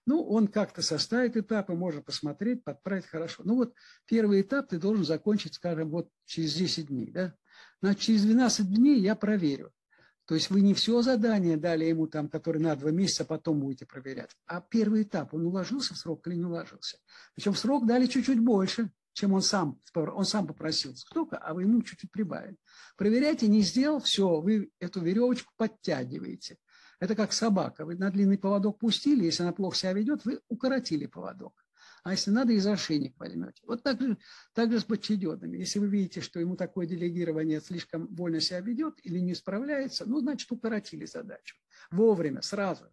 Ну, 0.07 0.23
он 0.23 0.47
как-то 0.47 0.81
составит 0.81 1.37
этапы, 1.37 1.73
можно 1.73 2.01
посмотреть, 2.01 2.63
подправить 2.63 3.05
хорошо. 3.05 3.43
Ну 3.45 3.55
вот 3.55 3.75
первый 4.05 4.41
этап 4.41 4.69
ты 4.69 4.79
должен 4.79 5.05
закончить, 5.05 5.53
скажем, 5.53 5.91
вот 5.91 6.09
через 6.25 6.55
10 6.55 6.87
дней, 6.87 7.11
да. 7.11 7.35
Значит, 7.81 8.01
через 8.01 8.23
12 8.23 8.73
дней 8.73 8.99
я 8.99 9.15
проверю 9.15 9.71
то 10.25 10.35
есть 10.35 10.49
вы 10.49 10.61
не 10.61 10.73
все 10.73 11.01
задание 11.01 11.57
дали 11.57 11.85
ему, 11.85 12.07
там, 12.07 12.29
который 12.29 12.61
на 12.61 12.75
два 12.75 12.91
месяца 12.91 13.25
потом 13.25 13.59
будете 13.59 13.85
проверять, 13.85 14.31
а 14.45 14.61
первый 14.61 15.03
этап, 15.03 15.33
он 15.33 15.45
уложился 15.45 15.93
в 15.93 15.97
срок 15.97 16.27
или 16.27 16.35
не 16.35 16.45
уложился. 16.45 16.97
Причем 17.35 17.55
срок 17.55 17.85
дали 17.85 18.05
чуть-чуть 18.05 18.39
больше, 18.39 18.91
чем 19.13 19.33
он 19.33 19.41
сам, 19.41 19.79
он 19.93 20.25
сам 20.25 20.47
попросил 20.47 20.95
столько, 20.95 21.37
а 21.37 21.53
вы 21.53 21.63
ему 21.63 21.81
чуть-чуть 21.81 22.11
прибавили. 22.11 22.57
Проверяйте, 22.95 23.47
не 23.47 23.61
сделал, 23.61 23.99
все, 23.99 24.39
вы 24.39 24.71
эту 24.79 25.01
веревочку 25.01 25.51
подтягиваете. 25.57 26.57
Это 26.99 27.15
как 27.15 27.33
собака. 27.33 27.83
Вы 27.83 27.95
на 27.95 28.11
длинный 28.11 28.37
поводок 28.37 28.77
пустили, 28.77 29.25
если 29.25 29.43
она 29.43 29.53
плохо 29.53 29.75
себя 29.75 29.93
ведет, 29.93 30.23
вы 30.23 30.39
укоротили 30.47 31.07
поводок 31.07 31.60
а 32.03 32.11
если 32.11 32.31
надо, 32.31 32.53
из 32.53 32.65
ошейник 32.65 33.17
возьмете. 33.19 33.61
Вот 33.63 33.83
так 33.83 34.01
же, 34.01 34.17
так 34.53 34.71
же 34.71 34.79
с 34.79 34.83
подчиненными. 34.83 35.57
Если 35.57 35.79
вы 35.79 35.87
видите, 35.87 36.21
что 36.21 36.39
ему 36.39 36.55
такое 36.55 36.87
делегирование 36.87 37.61
слишком 37.61 38.07
больно 38.07 38.41
себя 38.41 38.59
ведет 38.61 38.95
или 39.03 39.19
не 39.19 39.35
справляется, 39.35 40.05
ну, 40.05 40.19
значит, 40.19 40.51
укоротили 40.51 41.05
задачу. 41.05 41.55
Вовремя, 41.91 42.41
сразу. 42.41 42.85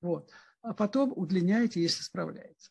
Вот. 0.00 0.30
А 0.62 0.74
потом 0.74 1.12
удлиняете, 1.16 1.82
если 1.82 2.02
справляется. 2.02 2.70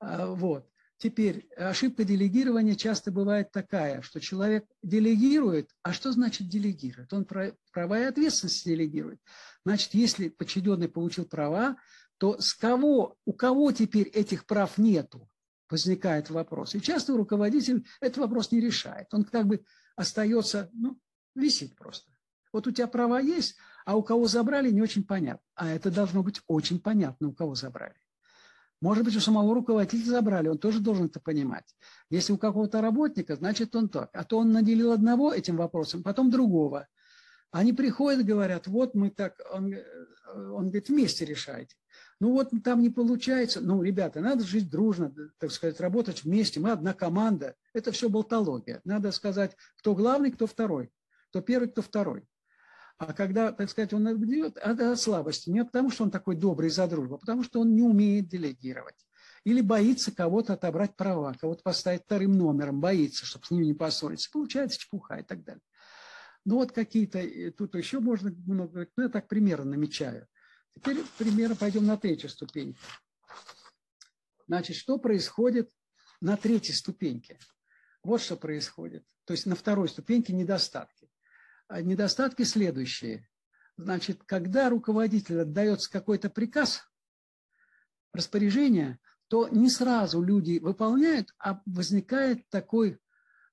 А, 0.00 0.26
вот. 0.26 0.68
Теперь 0.96 1.48
ошибка 1.56 2.04
делегирования 2.04 2.76
часто 2.76 3.10
бывает 3.10 3.50
такая, 3.50 4.00
что 4.02 4.20
человек 4.20 4.64
делегирует, 4.82 5.70
а 5.82 5.92
что 5.92 6.12
значит 6.12 6.48
делегирует? 6.48 7.12
Он 7.12 7.24
права 7.24 8.00
и 8.00 8.04
ответственность 8.04 8.64
делегирует. 8.64 9.20
Значит, 9.64 9.92
если 9.94 10.28
подчиненный 10.28 10.88
получил 10.88 11.24
права, 11.26 11.76
то 12.18 12.40
с 12.40 12.54
кого, 12.54 13.16
у 13.24 13.32
кого 13.32 13.72
теперь 13.72 14.08
этих 14.08 14.46
прав 14.46 14.78
нету, 14.78 15.28
возникает 15.70 16.30
вопрос. 16.30 16.74
И 16.74 16.80
часто 16.80 17.16
руководитель 17.16 17.86
этот 18.00 18.18
вопрос 18.18 18.52
не 18.52 18.60
решает. 18.60 19.12
Он 19.12 19.24
как 19.24 19.46
бы 19.46 19.64
остается, 19.96 20.70
ну, 20.72 20.98
висит 21.34 21.76
просто. 21.76 22.12
Вот 22.52 22.66
у 22.66 22.70
тебя 22.70 22.86
права 22.86 23.20
есть, 23.20 23.56
а 23.84 23.96
у 23.96 24.02
кого 24.02 24.28
забрали, 24.28 24.70
не 24.70 24.80
очень 24.80 25.04
понятно. 25.04 25.44
А 25.54 25.68
это 25.68 25.90
должно 25.90 26.22
быть 26.22 26.40
очень 26.46 26.80
понятно, 26.80 27.28
у 27.28 27.32
кого 27.32 27.54
забрали. 27.54 27.96
Может 28.80 29.04
быть, 29.04 29.16
у 29.16 29.20
самого 29.20 29.54
руководителя 29.54 30.04
забрали, 30.04 30.48
он 30.48 30.58
тоже 30.58 30.80
должен 30.80 31.06
это 31.06 31.18
понимать. 31.18 31.74
Если 32.10 32.32
у 32.32 32.38
какого-то 32.38 32.80
работника, 32.80 33.34
значит 33.34 33.74
он 33.74 33.88
так. 33.88 34.10
А 34.12 34.24
то 34.24 34.38
он 34.38 34.52
наделил 34.52 34.92
одного 34.92 35.32
этим 35.32 35.56
вопросом, 35.56 36.02
потом 36.02 36.30
другого. 36.30 36.86
Они 37.50 37.72
приходят 37.72 38.26
говорят, 38.26 38.66
вот 38.66 38.94
мы 38.94 39.10
так, 39.10 39.40
он, 39.52 39.74
он 40.34 40.66
говорит, 40.66 40.88
вместе 40.88 41.24
решайте. 41.24 41.74
Ну 42.24 42.32
вот 42.32 42.52
там 42.64 42.80
не 42.80 42.88
получается. 42.88 43.60
Ну, 43.60 43.82
ребята, 43.82 44.22
надо 44.22 44.44
жить 44.44 44.70
дружно, 44.70 45.12
так 45.36 45.50
сказать, 45.50 45.78
работать 45.78 46.24
вместе. 46.24 46.58
Мы 46.58 46.70
одна 46.70 46.94
команда. 46.94 47.54
Это 47.74 47.92
все 47.92 48.08
болтология. 48.08 48.80
Надо 48.84 49.12
сказать, 49.12 49.54
кто 49.76 49.94
главный, 49.94 50.30
кто 50.30 50.46
второй. 50.46 50.90
Кто 51.28 51.42
первый, 51.42 51.68
кто 51.68 51.82
второй. 51.82 52.24
А 52.96 53.12
когда, 53.12 53.52
так 53.52 53.68
сказать, 53.68 53.92
он 53.92 54.10
идет, 54.24 54.56
это 54.56 54.92
от 54.92 54.98
слабости. 54.98 55.50
Не 55.50 55.66
потому, 55.66 55.90
что 55.90 56.04
он 56.04 56.10
такой 56.10 56.34
добрый 56.34 56.70
за 56.70 56.86
дружбу, 56.88 57.16
а 57.16 57.18
потому 57.18 57.42
что 57.42 57.60
он 57.60 57.74
не 57.74 57.82
умеет 57.82 58.26
делегировать. 58.26 59.06
Или 59.44 59.60
боится 59.60 60.10
кого-то 60.10 60.54
отобрать 60.54 60.96
права, 60.96 61.34
кого-то 61.38 61.62
поставить 61.62 62.04
вторым 62.04 62.32
номером, 62.38 62.80
боится, 62.80 63.26
чтобы 63.26 63.44
с 63.44 63.50
ним 63.50 63.64
не 63.64 63.74
поссориться. 63.74 64.30
Получается 64.32 64.78
чепуха 64.78 65.16
и 65.16 65.22
так 65.24 65.44
далее. 65.44 65.60
Ну 66.46 66.54
вот 66.54 66.72
какие-то, 66.72 67.18
э, 67.18 67.50
тут 67.50 67.74
еще 67.74 68.00
можно 68.00 68.34
много 68.46 68.86
ну 68.96 69.02
я 69.02 69.08
так 69.10 69.28
примерно 69.28 69.72
намечаю. 69.72 70.26
Теперь 70.76 71.04
примерно 71.18 71.56
пойдем 71.56 71.86
на 71.86 71.96
третью 71.96 72.28
ступень. 72.28 72.76
Значит, 74.46 74.76
что 74.76 74.98
происходит 74.98 75.70
на 76.20 76.36
третьей 76.36 76.74
ступеньке? 76.74 77.38
Вот 78.02 78.20
что 78.20 78.36
происходит. 78.36 79.04
То 79.24 79.32
есть 79.32 79.46
на 79.46 79.56
второй 79.56 79.88
ступеньке 79.88 80.32
недостатки. 80.32 81.10
А 81.68 81.80
недостатки 81.80 82.42
следующие. 82.42 83.28
Значит, 83.76 84.22
когда 84.24 84.68
руководитель 84.68 85.40
отдается 85.40 85.90
какой-то 85.90 86.28
приказ, 86.28 86.82
распоряжение, 88.12 88.98
то 89.28 89.48
не 89.48 89.70
сразу 89.70 90.22
люди 90.22 90.58
выполняют, 90.58 91.34
а 91.38 91.60
возникает 91.66 92.48
такой 92.50 93.00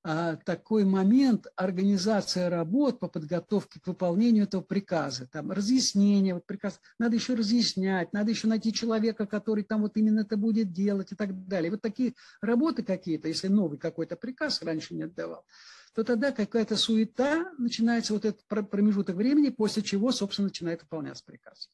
такой 0.04 0.84
момент 0.84 1.48
организация 1.56 2.50
работ 2.50 3.00
по 3.00 3.08
подготовке 3.08 3.80
к 3.80 3.88
выполнению 3.88 4.46
этого 4.46 4.62
приказа. 4.62 5.28
Там 5.28 5.52
разъяснение, 5.52 6.34
вот 6.34 6.46
приказ, 6.48 6.80
надо 6.98 7.16
еще 7.16 7.36
разъяснять, 7.36 8.12
надо 8.12 8.32
еще 8.32 8.48
найти 8.48 8.74
человека, 8.74 9.28
который 9.28 9.64
там 9.64 9.82
вот 9.82 9.98
именно 9.98 10.22
это 10.22 10.38
будет 10.38 10.72
делать 10.72 11.12
и 11.12 11.16
так 11.16 11.48
далее. 11.48 11.70
Вот 11.70 11.82
такие 11.82 12.16
работы 12.42 12.82
какие-то, 12.84 13.28
если 13.28 13.48
новый 13.48 13.78
какой-то 13.78 14.16
приказ 14.16 14.64
раньше 14.64 14.96
не 14.96 15.04
отдавал, 15.04 15.46
то 15.94 16.04
тогда 16.04 16.32
какая-то 16.32 16.78
суета, 16.78 17.52
начинается 17.58 18.14
вот 18.14 18.26
этот 18.26 18.44
промежуток 18.48 19.16
времени, 19.16 19.50
после 19.50 19.84
чего, 19.84 20.12
собственно, 20.12 20.48
начинает 20.48 20.82
выполняться 20.82 21.24
приказ. 21.26 21.70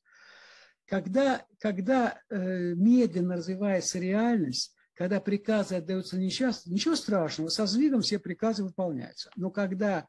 Когда, 0.86 1.46
когда 1.60 2.20
э, 2.30 2.74
медленно 2.74 3.36
развивается 3.36 4.00
реальность, 4.00 4.77
когда 4.98 5.20
приказы 5.20 5.76
отдаются 5.76 6.18
несчастно, 6.18 6.72
ничего 6.72 6.96
страшного, 6.96 7.50
со 7.50 7.68
сдвигом 7.68 8.02
все 8.02 8.18
приказы 8.18 8.64
выполняются. 8.64 9.30
Но 9.36 9.52
когда 9.52 10.08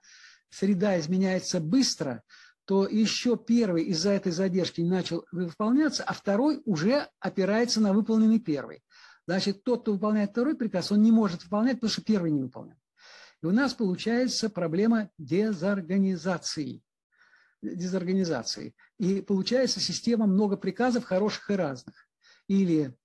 среда 0.48 0.98
изменяется 0.98 1.60
быстро, 1.60 2.22
то 2.64 2.86
еще 2.86 3.36
первый 3.36 3.84
из-за 3.84 4.10
этой 4.10 4.32
задержки 4.32 4.80
не 4.80 4.88
начал 4.88 5.26
выполняться, 5.30 6.04
а 6.04 6.14
второй 6.14 6.62
уже 6.64 7.06
опирается 7.20 7.82
на 7.82 7.92
выполненный 7.92 8.40
первый. 8.40 8.82
Значит, 9.26 9.62
тот, 9.62 9.82
кто 9.82 9.92
выполняет 9.92 10.30
второй 10.30 10.56
приказ, 10.56 10.90
он 10.90 11.02
не 11.02 11.12
может 11.12 11.44
выполнять, 11.44 11.76
потому 11.76 11.90
что 11.90 12.02
первый 12.02 12.30
не 12.30 12.40
выполнен. 12.40 12.76
И 13.42 13.46
у 13.46 13.52
нас 13.52 13.74
получается 13.74 14.48
проблема 14.48 15.10
дезорганизации. 15.18 16.82
дезорганизации. 17.60 18.74
И 18.98 19.20
получается 19.20 19.80
система 19.80 20.26
много 20.26 20.56
приказов, 20.56 21.04
хороших 21.04 21.50
и 21.50 21.54
разных. 21.54 21.94
Или 22.48 22.96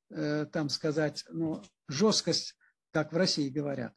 там 0.52 0.70
сказать, 0.70 1.26
ну, 1.30 1.64
жесткость, 1.88 2.56
как 2.92 3.14
в 3.14 3.18
России 3.18 3.50
говорят, 3.50 3.94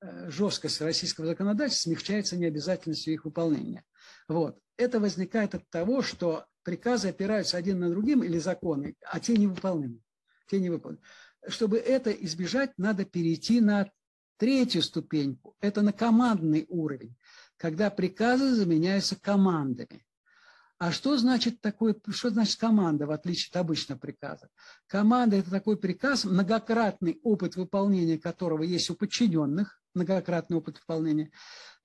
э, 0.00 0.30
жесткость 0.30 0.80
российского 0.80 1.26
законодательства 1.26 1.90
смягчается 1.90 2.36
необязательностью 2.36 3.14
их 3.14 3.24
выполнения. 3.24 3.84
Вот. 4.28 4.58
Это 4.76 5.00
возникает 5.00 5.54
от 5.54 5.68
того, 5.70 6.02
что 6.02 6.46
приказы 6.62 7.08
опираются 7.08 7.56
один 7.56 7.80
на 7.80 7.90
другим 7.90 8.24
или 8.24 8.38
законы, 8.38 8.94
а 9.04 9.20
те 9.20 9.36
не 9.36 9.46
выполнимы. 9.46 10.00
Те 10.48 10.60
не 10.60 10.70
выполнимы. 10.70 11.02
Чтобы 11.46 11.78
это 11.78 12.10
избежать, 12.10 12.72
надо 12.76 13.04
перейти 13.04 13.60
на 13.60 13.90
третью 14.36 14.82
ступеньку. 14.82 15.56
Это 15.60 15.82
на 15.82 15.92
командный 15.92 16.66
уровень, 16.68 17.16
когда 17.56 17.90
приказы 17.90 18.54
заменяются 18.54 19.16
командами. 19.20 20.04
А 20.78 20.90
что 20.90 21.16
значит 21.16 21.60
такой, 21.60 21.96
что 22.10 22.30
значит 22.30 22.58
команда, 22.58 23.06
в 23.06 23.12
отличие 23.12 23.50
от 23.50 23.56
обычного 23.56 23.98
приказа? 23.98 24.48
Команда– 24.86 25.36
это 25.38 25.50
такой 25.50 25.76
приказ, 25.76 26.24
многократный 26.24 27.20
опыт 27.22 27.56
выполнения 27.56 28.18
которого 28.18 28.62
есть 28.62 28.90
у 28.90 28.94
подчиненных, 28.94 29.80
многократный 29.94 30.56
опыт 30.56 30.78
выполнения, 30.80 31.30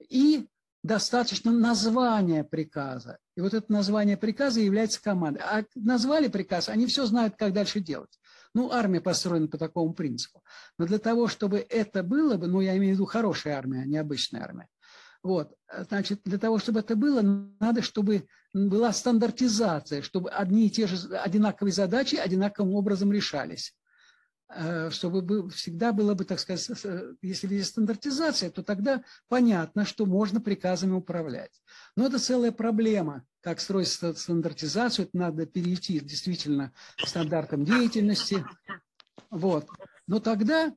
и 0.09 0.47
достаточно 0.83 1.51
названия 1.51 2.43
приказа. 2.43 3.17
И 3.35 3.41
вот 3.41 3.53
это 3.53 3.71
название 3.71 4.17
приказа 4.17 4.59
является 4.61 5.01
командой. 5.01 5.41
А 5.43 5.63
назвали 5.75 6.27
приказ, 6.27 6.69
они 6.69 6.87
все 6.87 7.05
знают, 7.05 7.35
как 7.37 7.53
дальше 7.53 7.79
делать. 7.79 8.19
Ну, 8.53 8.71
армия 8.71 9.01
построена 9.01 9.47
по 9.47 9.57
такому 9.57 9.93
принципу. 9.93 10.43
Но 10.77 10.87
для 10.87 10.97
того, 10.97 11.27
чтобы 11.27 11.65
это 11.69 12.01
было 12.01 12.37
бы, 12.37 12.47
ну, 12.47 12.61
я 12.61 12.75
имею 12.77 12.93
в 12.93 12.95
виду 12.95 13.05
хорошая 13.05 13.57
армия, 13.57 13.81
а 13.81 13.85
не 13.85 13.97
обычная 13.97 14.41
армия, 14.41 14.67
вот, 15.21 15.53
значит, 15.89 16.21
для 16.23 16.37
того, 16.37 16.59
чтобы 16.59 16.79
это 16.79 16.95
было, 16.95 17.21
надо, 17.59 17.81
чтобы 17.81 18.27
была 18.53 18.93
стандартизация, 18.93 20.01
чтобы 20.01 20.29
одни 20.29 20.67
и 20.67 20.69
те 20.69 20.87
же 20.87 21.17
одинаковые 21.17 21.73
задачи 21.73 22.15
одинаковым 22.15 22.73
образом 22.73 23.11
решались. 23.11 23.75
Э, 24.51 24.89
чтобы 24.89 25.47
всегда 25.51 25.93
было 25.93 26.15
бы, 26.15 26.25
так 26.25 26.39
сказать, 26.39 26.67
если 27.21 27.53
есть 27.53 27.69
стандартизация, 27.69 28.49
то 28.49 28.63
тогда 28.63 29.03
понятно, 29.27 29.85
что 29.85 30.07
можно 30.07 30.41
приказами 30.41 30.93
управлять. 30.93 31.61
Но 31.95 32.07
это 32.07 32.17
целая 32.17 32.51
проблема, 32.51 33.23
как 33.41 33.59
строить 33.59 33.89
стандартизацию, 33.89 35.05
это 35.05 35.17
надо 35.17 35.45
перейти 35.45 35.99
действительно 35.99 36.73
к 36.97 37.07
стандартам 37.07 37.63
деятельности. 37.63 38.43
Вот. 39.29 39.67
Но 40.07 40.19
тогда 40.19 40.73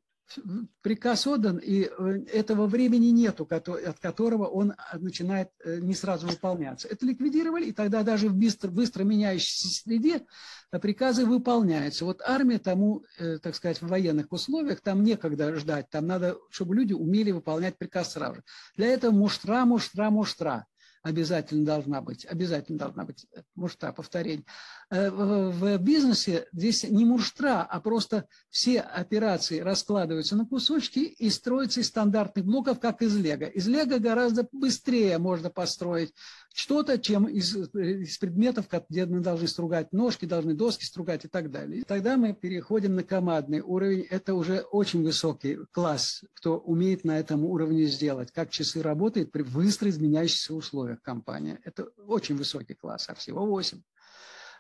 приказ 0.81 1.27
отдан, 1.27 1.59
и 1.59 1.85
э, 1.85 2.25
этого 2.33 2.67
времени 2.67 3.07
нету, 3.09 3.49
от 3.51 3.99
которого 4.01 4.47
он 4.47 4.73
а, 4.77 4.99
начинает 4.99 5.51
э, 5.65 5.79
не 5.81 5.95
сразу 5.95 6.27
выполняться. 6.27 6.89
Это 6.89 7.07
ликвидировали, 7.07 7.67
и 7.67 7.73
тогда 7.73 8.03
даже 8.03 8.29
в 8.29 8.35
быстро, 8.35 8.69
быстро 8.71 9.05
меняющейся 9.05 9.69
среде 9.69 10.27
э, 10.71 10.79
приказы 10.79 11.27
выполняются. 11.27 12.05
Вот 12.05 12.21
армия 12.25 12.59
тому, 12.59 13.05
так 13.43 13.55
сказать, 13.55 13.81
в 13.81 13.89
военных 13.89 14.33
условиях, 14.33 14.81
там 14.81 15.03
некогда 15.03 15.55
ждать, 15.57 15.91
там 15.91 16.07
надо, 16.07 16.37
чтобы 16.51 16.75
люди 16.75 16.93
умели 16.93 17.31
выполнять 17.31 17.77
приказ 17.79 18.13
сразу 18.13 18.37
же. 18.37 18.43
Для 18.77 18.89
этого 18.89 19.13
муштра, 19.13 19.65
муштра, 19.65 20.11
муштра 20.11 20.67
обязательно 21.03 21.65
должна 21.65 22.01
быть, 22.01 22.25
обязательно 22.25 22.79
должна 22.79 23.05
быть 23.05 23.27
муштра, 23.55 23.93
повторение. 23.93 24.45
Э, 24.91 25.11
в 25.11 25.79
бизнесе 25.79 26.47
здесь 26.53 26.85
не 26.85 27.05
муштра, 27.05 27.63
а 27.63 27.81
просто 27.81 28.27
все 28.49 28.81
операции 28.81 29.61
раскладываются 29.61 30.37
на 30.37 30.47
кусочки 30.47 31.01
и 31.01 31.31
строятся 31.31 31.81
из 31.81 31.89
стандартных 31.89 32.45
блоков, 32.45 32.81
как 32.81 33.03
из 33.03 33.17
лего. 33.17 33.45
Из 33.45 33.67
лего 33.67 33.99
гораздо 33.99 34.49
быстрее 34.53 35.19
можно 35.19 35.51
построить 35.51 36.15
что-то, 36.55 36.99
чем 36.99 37.27
из, 37.27 37.57
из 37.57 38.19
предметов, 38.19 38.67
где 38.89 39.07
мы 39.07 39.21
должны 39.21 39.49
стругать 39.49 39.93
ножки, 39.93 40.27
должны 40.27 40.55
доски 40.55 40.85
стругать 40.85 41.25
и 41.25 41.29
так 41.29 41.51
далее. 41.51 41.81
И 41.81 41.85
тогда 41.85 42.17
мы 42.17 42.35
переходим 42.35 42.95
на 42.95 43.03
командный 43.03 43.61
уровень. 43.61 44.03
Это 44.11 44.35
уже 44.35 44.61
очень 44.61 45.03
высокий 45.03 45.59
класс, 45.71 46.25
кто 46.35 46.59
умеет 46.59 47.05
на 47.05 47.19
этом 47.19 47.45
уровне 47.45 47.85
сделать, 47.87 48.33
как 48.33 48.51
часы 48.51 48.83
работают 48.83 49.33
при 49.33 49.43
быстро 49.43 49.89
изменяющихся 49.89 50.55
условиях 50.55 51.01
компании. 51.03 51.59
Это 51.65 51.85
очень 52.07 52.37
высокий 52.37 52.75
класс, 52.75 53.09
а 53.09 53.15
всего 53.15 53.47
8. 53.47 53.83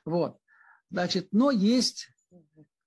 Вот. 0.04 0.38
Значит, 0.90 1.28
но 1.32 1.50
есть 1.50 2.08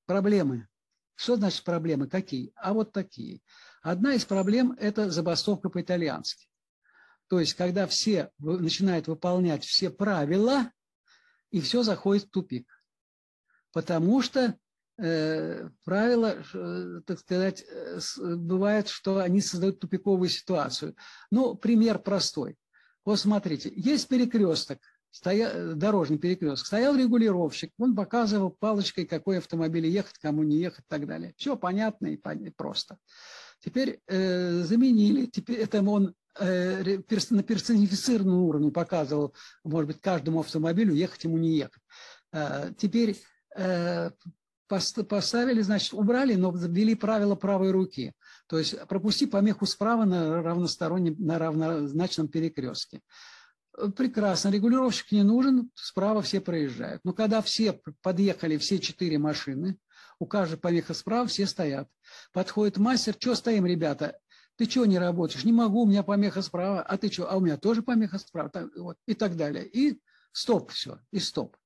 проблемы. 0.06 0.68
Что 1.16 1.38
значит 1.38 1.64
проблемы? 1.64 2.08
Какие? 2.08 2.52
А 2.56 2.74
вот 2.74 2.92
такие. 2.92 3.42
Одна 3.82 4.14
из 4.14 4.26
проблем– 4.26 4.76
это 4.80 5.10
забастовка 5.10 5.70
по-итальянски. 5.70 6.48
То 7.28 7.40
есть, 7.40 7.54
когда 7.54 7.88
все 7.88 8.30
начинают 8.38 9.08
выполнять 9.08 9.64
все 9.64 9.90
правила, 9.90 10.72
и 11.52 11.62
все 11.62 11.84
заходит 11.84 12.26
в 12.26 12.30
тупик. 12.30 12.68
Потому 13.72 14.22
что 14.22 14.58
э, 14.98 15.70
правила, 15.84 16.44
э, 16.54 17.02
так 17.06 17.20
сказать, 17.20 17.64
э, 17.68 18.00
бывает, 18.36 18.88
что 18.90 19.20
они 19.20 19.42
создают 19.42 19.80
тупиковую 19.80 20.30
ситуацию. 20.30 20.96
Ну, 21.32 21.56
пример 21.56 22.00
простой. 22.00 22.58
Вот 23.04 23.20
смотрите, 23.20 23.72
есть 23.76 24.08
перекресток, 24.08 24.80
стоя, 25.12 25.76
дорожный 25.76 26.18
перекресток. 26.18 26.68
Стоял 26.68 26.96
регулировщик, 26.96 27.72
он 27.78 27.96
показывал 27.96 28.50
палочкой, 28.50 29.06
какой 29.06 29.38
автомобиль 29.38 29.88
ехать, 29.88 30.18
кому 30.18 30.44
не 30.44 30.58
ехать 30.58 30.86
и 30.86 30.90
так 30.90 31.08
далее. 31.08 31.34
Все 31.38 31.56
понятно 31.56 32.08
и 32.08 32.18
просто. 32.50 32.98
Теперь 33.60 34.02
э, 34.08 34.62
заменили, 34.64 35.26
теперь 35.26 35.58
это 35.58 35.82
он 35.82 36.14
на 36.40 37.44
персонифицированном 37.44 38.42
уровне 38.42 38.72
показывал, 38.72 39.34
может 39.64 39.88
быть, 39.88 40.02
каждому 40.02 40.42
автомобилю 40.42 40.94
ехать 40.94 41.24
ему 41.24 41.38
не 41.38 41.58
ехать. 41.58 41.82
Э, 42.34 42.72
теперь 42.78 43.18
э, 43.56 44.12
поставили, 44.68 45.62
значит, 45.62 45.94
убрали, 45.94 46.36
но 46.36 46.52
ввели 46.52 46.96
правило 46.96 47.36
правой 47.36 47.72
руки. 47.72 48.14
То 48.48 48.58
есть 48.58 48.80
пропусти 48.88 49.26
помеху 49.26 49.66
справа 49.66 50.06
на 50.06 50.42
равностороннем, 50.42 51.16
на 51.20 51.40
равнозначном 51.40 52.28
перекрестке. 52.28 53.02
Прекрасно, 53.96 54.50
регулировщик 54.50 55.12
не 55.12 55.24
нужен, 55.24 55.70
справа 55.76 56.22
все 56.22 56.40
проезжают. 56.40 57.02
Но 57.04 57.14
когда 57.14 57.42
все 57.42 57.80
подъехали, 58.02 58.58
все 58.58 58.80
четыре 58.80 59.18
машины, 59.18 59.78
у 60.18 60.26
каждой 60.26 60.58
помеха 60.58 60.94
справа, 60.94 61.28
все 61.28 61.46
стоят. 61.46 61.90
Подходит 62.32 62.78
мастер, 62.78 63.16
что 63.20 63.36
стоим, 63.36 63.66
ребята? 63.66 64.18
Ты 64.58 64.70
что 64.70 64.86
не 64.86 64.98
работаешь? 64.98 65.44
Не 65.44 65.52
могу, 65.52 65.84
у 65.84 65.86
меня 65.86 66.04
помеха 66.04 66.42
справа. 66.42 66.82
А 66.82 66.98
ты 66.98 67.12
что? 67.12 67.30
А 67.30 67.36
у 67.36 67.42
меня 67.42 67.58
тоже 67.58 67.82
помеха 67.82 68.18
справа. 68.20 68.50
Так, 68.50 68.70
вот, 68.78 68.98
и 69.06 69.14
так 69.14 69.36
далее. 69.36 69.68
И 69.68 70.00
стоп 70.32 70.72
все, 70.72 71.00
и 71.12 71.20
стоп. 71.20 71.58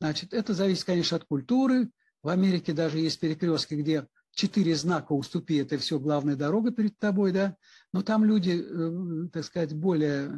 Значит, 0.00 0.32
это 0.32 0.54
зависит, 0.54 0.84
конечно, 0.84 1.16
от 1.16 1.24
культуры. 1.24 1.90
В 2.22 2.28
Америке 2.28 2.72
даже 2.72 2.98
есть 2.98 3.20
перекрестки, 3.20 3.74
где 3.74 4.06
четыре 4.34 4.74
знака 4.74 5.12
уступи, 5.12 5.56
это 5.56 5.78
все 5.78 5.98
главная 5.98 6.36
дорога 6.36 6.70
перед 6.70 6.98
тобой, 6.98 7.32
да. 7.32 7.56
Но 7.92 8.02
там 8.02 8.24
люди, 8.24 8.64
э, 8.64 9.28
так 9.32 9.44
сказать, 9.44 9.74
более, 9.74 10.28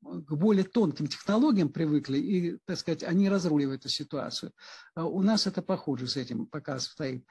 к 0.00 0.34
более 0.34 0.64
тонким 0.64 1.06
технологиям 1.06 1.68
привыкли, 1.68 2.18
и, 2.18 2.58
так 2.64 2.78
сказать, 2.78 3.02
они 3.02 3.28
разруливают 3.28 3.82
эту 3.82 3.88
ситуацию. 3.88 4.52
А 4.94 5.06
у 5.06 5.22
нас 5.22 5.46
это 5.46 5.62
похоже 5.62 6.06
с 6.06 6.16
этим 6.16 6.46
пока 6.46 6.78
стоит. 6.78 7.24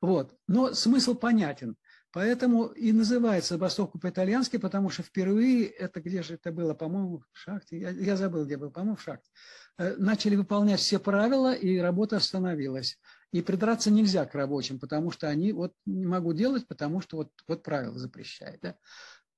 Вот. 0.00 0.34
Но 0.46 0.72
смысл 0.72 1.14
понятен. 1.14 1.76
Поэтому 2.12 2.66
и 2.66 2.92
называется 2.92 3.54
забастовка 3.54 3.98
по-итальянски, 3.98 4.56
потому 4.56 4.88
что 4.88 5.02
впервые, 5.02 5.66
это 5.66 6.00
где 6.00 6.22
же 6.22 6.34
это 6.34 6.50
было, 6.50 6.72
по-моему, 6.72 7.22
в 7.32 7.38
шахте, 7.38 7.78
я, 7.78 7.90
я 7.90 8.16
забыл, 8.16 8.46
где 8.46 8.56
был, 8.56 8.70
по-моему, 8.70 8.96
в 8.96 9.02
шахте, 9.02 9.30
э, 9.76 9.94
начали 9.96 10.36
выполнять 10.36 10.80
все 10.80 10.98
правила, 10.98 11.52
и 11.52 11.76
работа 11.78 12.16
остановилась. 12.16 12.98
И 13.30 13.42
придраться 13.42 13.90
нельзя 13.90 14.24
к 14.24 14.34
рабочим, 14.34 14.80
потому 14.80 15.10
что 15.10 15.28
они 15.28 15.52
вот 15.52 15.74
не 15.84 16.06
могу 16.06 16.32
делать, 16.32 16.66
потому 16.66 17.02
что 17.02 17.18
вот, 17.18 17.30
вот 17.46 17.62
правило 17.62 17.98
запрещает. 17.98 18.60
Да? 18.62 18.76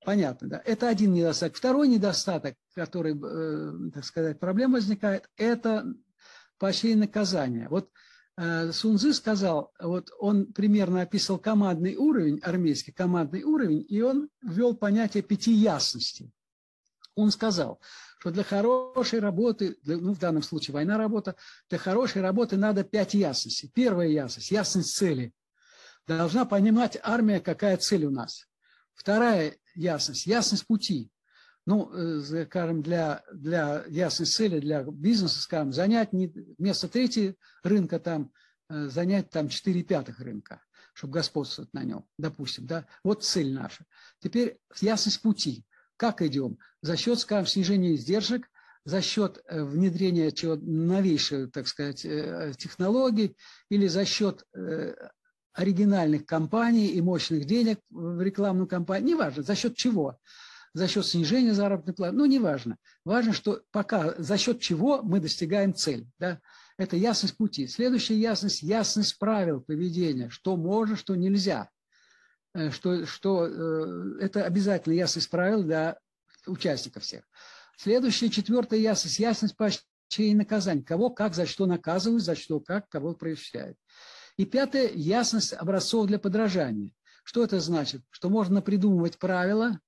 Понятно, 0.04 0.48
да. 0.48 0.62
Это 0.64 0.88
один 0.88 1.12
недостаток. 1.12 1.56
Второй 1.56 1.88
недостаток, 1.88 2.54
который, 2.74 3.18
э, 3.20 3.90
так 3.92 4.04
сказать, 4.04 4.38
проблема 4.38 4.74
возникает, 4.74 5.28
это 5.36 5.92
поощрение 6.58 7.06
наказания. 7.06 7.68
Вот 7.68 7.86
э, 7.86 8.09
Сунзы 8.72 9.12
сказал, 9.12 9.70
вот 9.78 10.10
он 10.18 10.46
примерно 10.52 11.02
описал 11.02 11.38
командный 11.38 11.96
уровень, 11.96 12.38
армейский 12.38 12.90
командный 12.90 13.42
уровень, 13.42 13.84
и 13.86 14.00
он 14.00 14.30
ввел 14.42 14.74
понятие 14.74 15.22
пяти 15.22 15.52
ясностей. 15.52 16.32
Он 17.14 17.30
сказал, 17.32 17.80
что 18.18 18.30
для 18.30 18.42
хорошей 18.42 19.18
работы, 19.18 19.76
для, 19.82 19.98
ну 19.98 20.14
в 20.14 20.18
данном 20.18 20.42
случае 20.42 20.72
война 20.72 20.96
работа, 20.96 21.36
для 21.68 21.76
хорошей 21.76 22.22
работы 22.22 22.56
надо 22.56 22.82
пять 22.82 23.12
ясностей. 23.12 23.70
Первая 23.74 24.08
ясность, 24.08 24.50
ясность 24.50 24.96
цели. 24.96 25.34
Должна 26.06 26.46
понимать 26.46 26.98
армия, 27.02 27.40
какая 27.40 27.76
цель 27.76 28.06
у 28.06 28.10
нас. 28.10 28.48
Вторая 28.94 29.56
ясность, 29.74 30.26
ясность 30.26 30.66
пути. 30.66 31.10
Ну, 31.70 31.88
э, 31.92 32.46
скажем, 32.46 32.82
для, 32.82 33.22
для 33.32 33.84
ясной 33.86 34.26
цели, 34.26 34.58
для 34.58 34.82
бизнеса, 34.82 35.38
скажем, 35.40 35.72
занять 35.72 36.12
не, 36.12 36.26
вместо 36.58 36.88
третьей 36.88 37.36
рынка 37.62 38.00
там, 38.00 38.32
э, 38.68 38.88
занять 38.88 39.30
там 39.30 39.48
четыре 39.48 39.84
пятых 39.84 40.18
рынка, 40.18 40.60
чтобы 40.94 41.12
господствовать 41.12 41.72
на 41.72 41.84
нем, 41.84 42.04
допустим, 42.18 42.66
да. 42.66 42.86
Вот 43.04 43.22
цель 43.22 43.52
наша. 43.52 43.84
Теперь 44.18 44.58
ясность 44.80 45.22
пути. 45.22 45.64
Как 45.96 46.22
идем? 46.22 46.58
За 46.82 46.96
счет, 46.96 47.20
скажем, 47.20 47.46
снижения 47.46 47.94
издержек, 47.94 48.50
за 48.84 49.00
счет 49.00 49.40
э, 49.44 49.62
внедрения 49.62 50.32
чего 50.32 50.56
новейших, 50.56 51.52
так 51.52 51.68
сказать, 51.68 52.02
технологий 52.58 53.36
или 53.68 53.86
за 53.86 54.04
счет 54.04 54.44
оригинальных 55.52 56.26
компаний 56.26 56.88
и 56.88 57.00
мощных 57.00 57.44
денег 57.44 57.78
в 57.90 58.20
рекламную 58.20 58.66
кампанию, 58.66 59.10
неважно, 59.10 59.44
за 59.44 59.54
счет 59.54 59.76
чего, 59.76 60.18
за 60.72 60.86
счет 60.88 61.06
снижения 61.06 61.52
заработной 61.52 61.94
платы, 61.94 62.16
ну, 62.16 62.26
неважно. 62.26 62.76
Важно, 63.04 63.32
что 63.32 63.62
пока 63.72 64.14
за 64.18 64.38
счет 64.38 64.60
чего 64.60 65.02
мы 65.02 65.20
достигаем 65.20 65.74
цель, 65.74 66.06
да, 66.18 66.40
это 66.78 66.96
ясность 66.96 67.36
пути. 67.36 67.66
Следующая 67.66 68.18
ясность– 68.18 68.62
ясность 68.62 69.18
правил 69.18 69.60
поведения, 69.60 70.30
что 70.30 70.56
можно, 70.56 70.96
что 70.96 71.14
нельзя. 71.14 71.68
Э, 72.54 72.70
что, 72.70 73.06
что 73.06 73.46
э, 73.46 74.18
это 74.20 74.44
обязательно 74.44 74.94
ясность 74.94 75.30
правил 75.30 75.62
для 75.62 75.98
участников 76.46 77.02
всех. 77.02 77.24
Следующая, 77.76 78.28
четвертая 78.28 78.80
ясность, 78.80 79.18
ясность 79.18 79.56
поощрения 79.56 80.32
и 80.32 80.34
наказания. 80.34 80.82
Кого, 80.82 81.10
как, 81.10 81.34
за 81.34 81.46
что 81.46 81.66
наказывают, 81.66 82.22
за 82.22 82.34
что, 82.34 82.60
как, 82.60 82.88
кого 82.88 83.14
проявляют. 83.14 83.78
И 84.36 84.44
пятое, 84.44 84.90
ясность 84.92 85.52
образцов 85.52 86.06
для 86.06 86.18
подражания. 86.18 86.92
Что 87.24 87.44
это 87.44 87.60
значит? 87.60 88.02
Что 88.10 88.28
можно 88.30 88.62
придумывать 88.62 89.18
правила, 89.18 89.78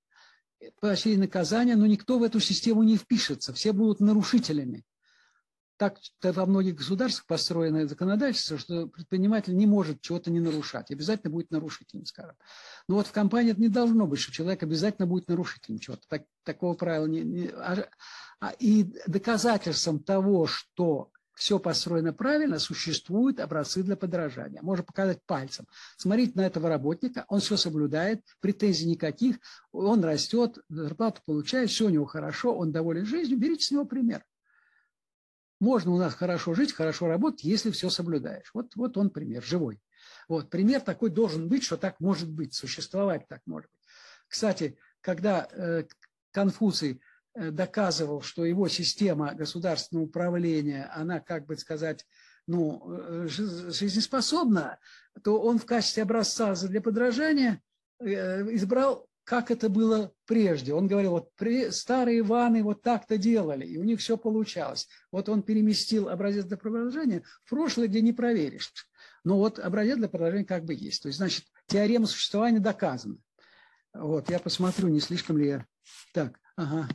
поощрения 0.81 1.19
и 1.19 1.21
наказания, 1.21 1.77
но 1.77 1.87
никто 1.87 2.19
в 2.19 2.23
эту 2.23 2.41
систему 2.41 2.83
не 2.83 2.97
впишется, 2.97 3.53
все 3.53 3.73
будут 3.73 4.01
нарушителями 4.01 4.85
так 5.83 5.99
во 6.23 6.47
многих 6.47 6.77
государствах 6.77 7.27
построено 7.27 7.89
законодательство, 7.89 8.57
что 8.57 8.87
предприниматель 8.87 9.57
не 9.57 9.67
может 9.67 10.01
чего-то 10.01 10.31
не 10.31 10.39
нарушать. 10.39 10.93
Обязательно 10.93 11.33
будет 11.33 11.51
нарушителем, 11.51 12.07
скажем. 12.07 12.37
Но 12.87 12.95
вот 12.95 13.09
в 13.09 13.13
компании 13.13 13.51
это 13.51 13.61
не 13.61 13.69
должно 13.69 14.07
быть, 14.07 14.21
что 14.21 14.33
человек 14.33 14.63
обязательно 14.63 15.09
будет 15.09 15.27
нарушителем 15.27 15.81
чего-то. 15.81 16.03
Так, 16.09 16.23
такого 16.45 16.75
правила 16.75 17.07
не... 17.07 17.23
не 17.23 17.49
а, 17.49 17.89
а, 18.39 18.51
и 18.61 18.95
доказательством 19.09 19.99
того, 19.99 20.47
что 20.47 21.11
все 21.35 21.59
построено 21.59 22.13
правильно, 22.13 22.59
существуют 22.59 23.41
образцы 23.41 23.83
для 23.83 23.97
подражания. 23.97 24.61
Можно 24.63 24.85
показать 24.85 25.23
пальцем. 25.25 25.67
Смотрите 25.97 26.33
на 26.35 26.47
этого 26.47 26.69
работника, 26.69 27.25
он 27.29 27.41
все 27.41 27.57
соблюдает, 27.57 28.23
претензий 28.41 28.87
никаких, 28.87 29.39
он 29.73 30.05
растет, 30.05 30.59
зарплату 30.69 31.23
получает, 31.25 31.71
все 31.71 31.87
у 31.87 31.91
него 31.91 32.05
хорошо, 32.05 32.55
он 32.57 32.73
доволен 32.73 33.07
жизнью, 33.07 33.39
берите 33.39 33.65
с 33.65 33.71
него 33.71 33.85
пример. 33.85 34.25
Можно 35.59 35.93
у 35.93 35.99
нас 35.99 36.15
хорошо 36.15 36.55
жить, 36.55 36.73
хорошо 36.73 37.07
работать, 37.07 37.45
если 37.45 37.71
все 37.71 37.89
соблюдаешь. 37.89 38.51
Вот, 38.53 38.75
вот 38.75 38.97
он 38.97 39.11
пример, 39.11 39.43
живой. 39.43 39.81
Вот, 40.29 40.51
пример 40.51 40.81
такой 40.81 41.11
должен 41.11 41.49
быть, 41.49 41.63
что 41.63 41.77
так 41.77 42.01
может 42.01 42.29
быть, 42.31 42.53
существовать 42.53 43.29
так 43.29 43.41
может 43.47 43.71
быть. 43.71 43.81
Кстати, 44.27 44.77
когда 45.01 45.49
э, 45.53 45.85
Конфуций 46.33 47.01
доказывал, 47.35 48.23
что 48.23 48.45
его 48.45 48.69
система 48.69 49.35
государственного 49.35 50.07
управления, 50.07 50.91
она, 50.95 51.21
как 51.21 51.47
бы 51.47 51.57
сказать, 51.57 52.05
ну, 52.47 52.83
э, 52.87 53.29
жизнеспособна, 53.29 54.79
то 55.23 55.41
он 55.41 55.59
в 55.59 55.67
качестве 55.67 56.03
образца 56.03 56.55
для 56.55 56.81
подражания 56.81 57.61
э, 58.01 58.43
избрал 58.55 59.09
как 59.25 59.51
это 59.51 59.69
было 59.69 60.13
прежде. 60.27 60.75
Он 60.75 60.89
говорил, 60.89 61.13
вот 61.13 61.31
старые 61.73 62.21
Иваны 62.21 62.63
вот 62.63 62.83
так-то 62.83 63.17
делали, 63.17 63.65
и 63.65 63.79
у 63.79 63.85
них 63.85 64.01
все 64.01 64.17
получалось. 64.17 64.89
Вот 65.13 65.29
он 65.29 65.43
переместил 65.43 66.09
образец 66.09 66.45
для 66.45 66.57
продолжения 66.57 67.23
в 67.45 67.51
прошлое, 67.51 67.87
где 67.87 68.01
не 68.01 68.13
проверишь. 68.13 68.73
Но 69.25 69.39
вот 69.39 69.59
образец 69.59 69.97
для 69.97 70.09
продолжения 70.09 70.45
как 70.45 70.65
бы 70.65 70.75
есть. 70.75 71.03
То 71.03 71.09
есть, 71.09 71.19
значит, 71.19 71.45
теорема 71.67 72.07
существования 72.07 72.59
доказана. 72.59 73.17
Вот, 73.95 74.29
я 74.31 74.39
посмотрю, 74.39 74.89
не 74.89 75.01
слишком 75.01 75.39
ли 75.39 75.47
я... 75.47 75.67
Так, 76.13 76.39
ага. 76.57 76.89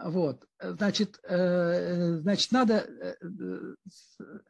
Вот, 0.00 0.46
значит, 0.62 1.18
э, 1.24 2.18
значит, 2.20 2.52
надо, 2.52 2.74
э, 2.74 3.74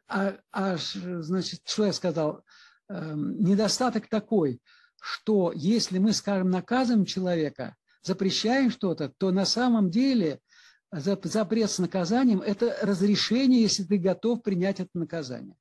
а, 0.07 0.35
а, 0.51 0.77
значит, 0.77 1.61
что 1.65 1.85
я 1.85 1.93
сказал, 1.93 2.43
э, 2.87 3.13
недостаток 3.15 4.07
такой– 4.07 4.61
что 5.01 5.51
если 5.55 5.97
мы, 5.97 6.13
скажем, 6.13 6.49
наказываем 6.49 7.05
человека, 7.05 7.75
запрещаем 8.03 8.71
что-то, 8.71 9.09
то 9.17 9.31
на 9.31 9.45
самом 9.45 9.89
деле 9.89 10.39
запрет 10.91 11.69
с 11.69 11.79
наказанием– 11.79 12.41
это 12.45 12.77
разрешение, 12.81 13.61
если 13.61 13.83
ты 13.83 13.97
готов 13.97 14.41
принять 14.41 14.79
это 14.79 14.89
наказание. 14.93 15.55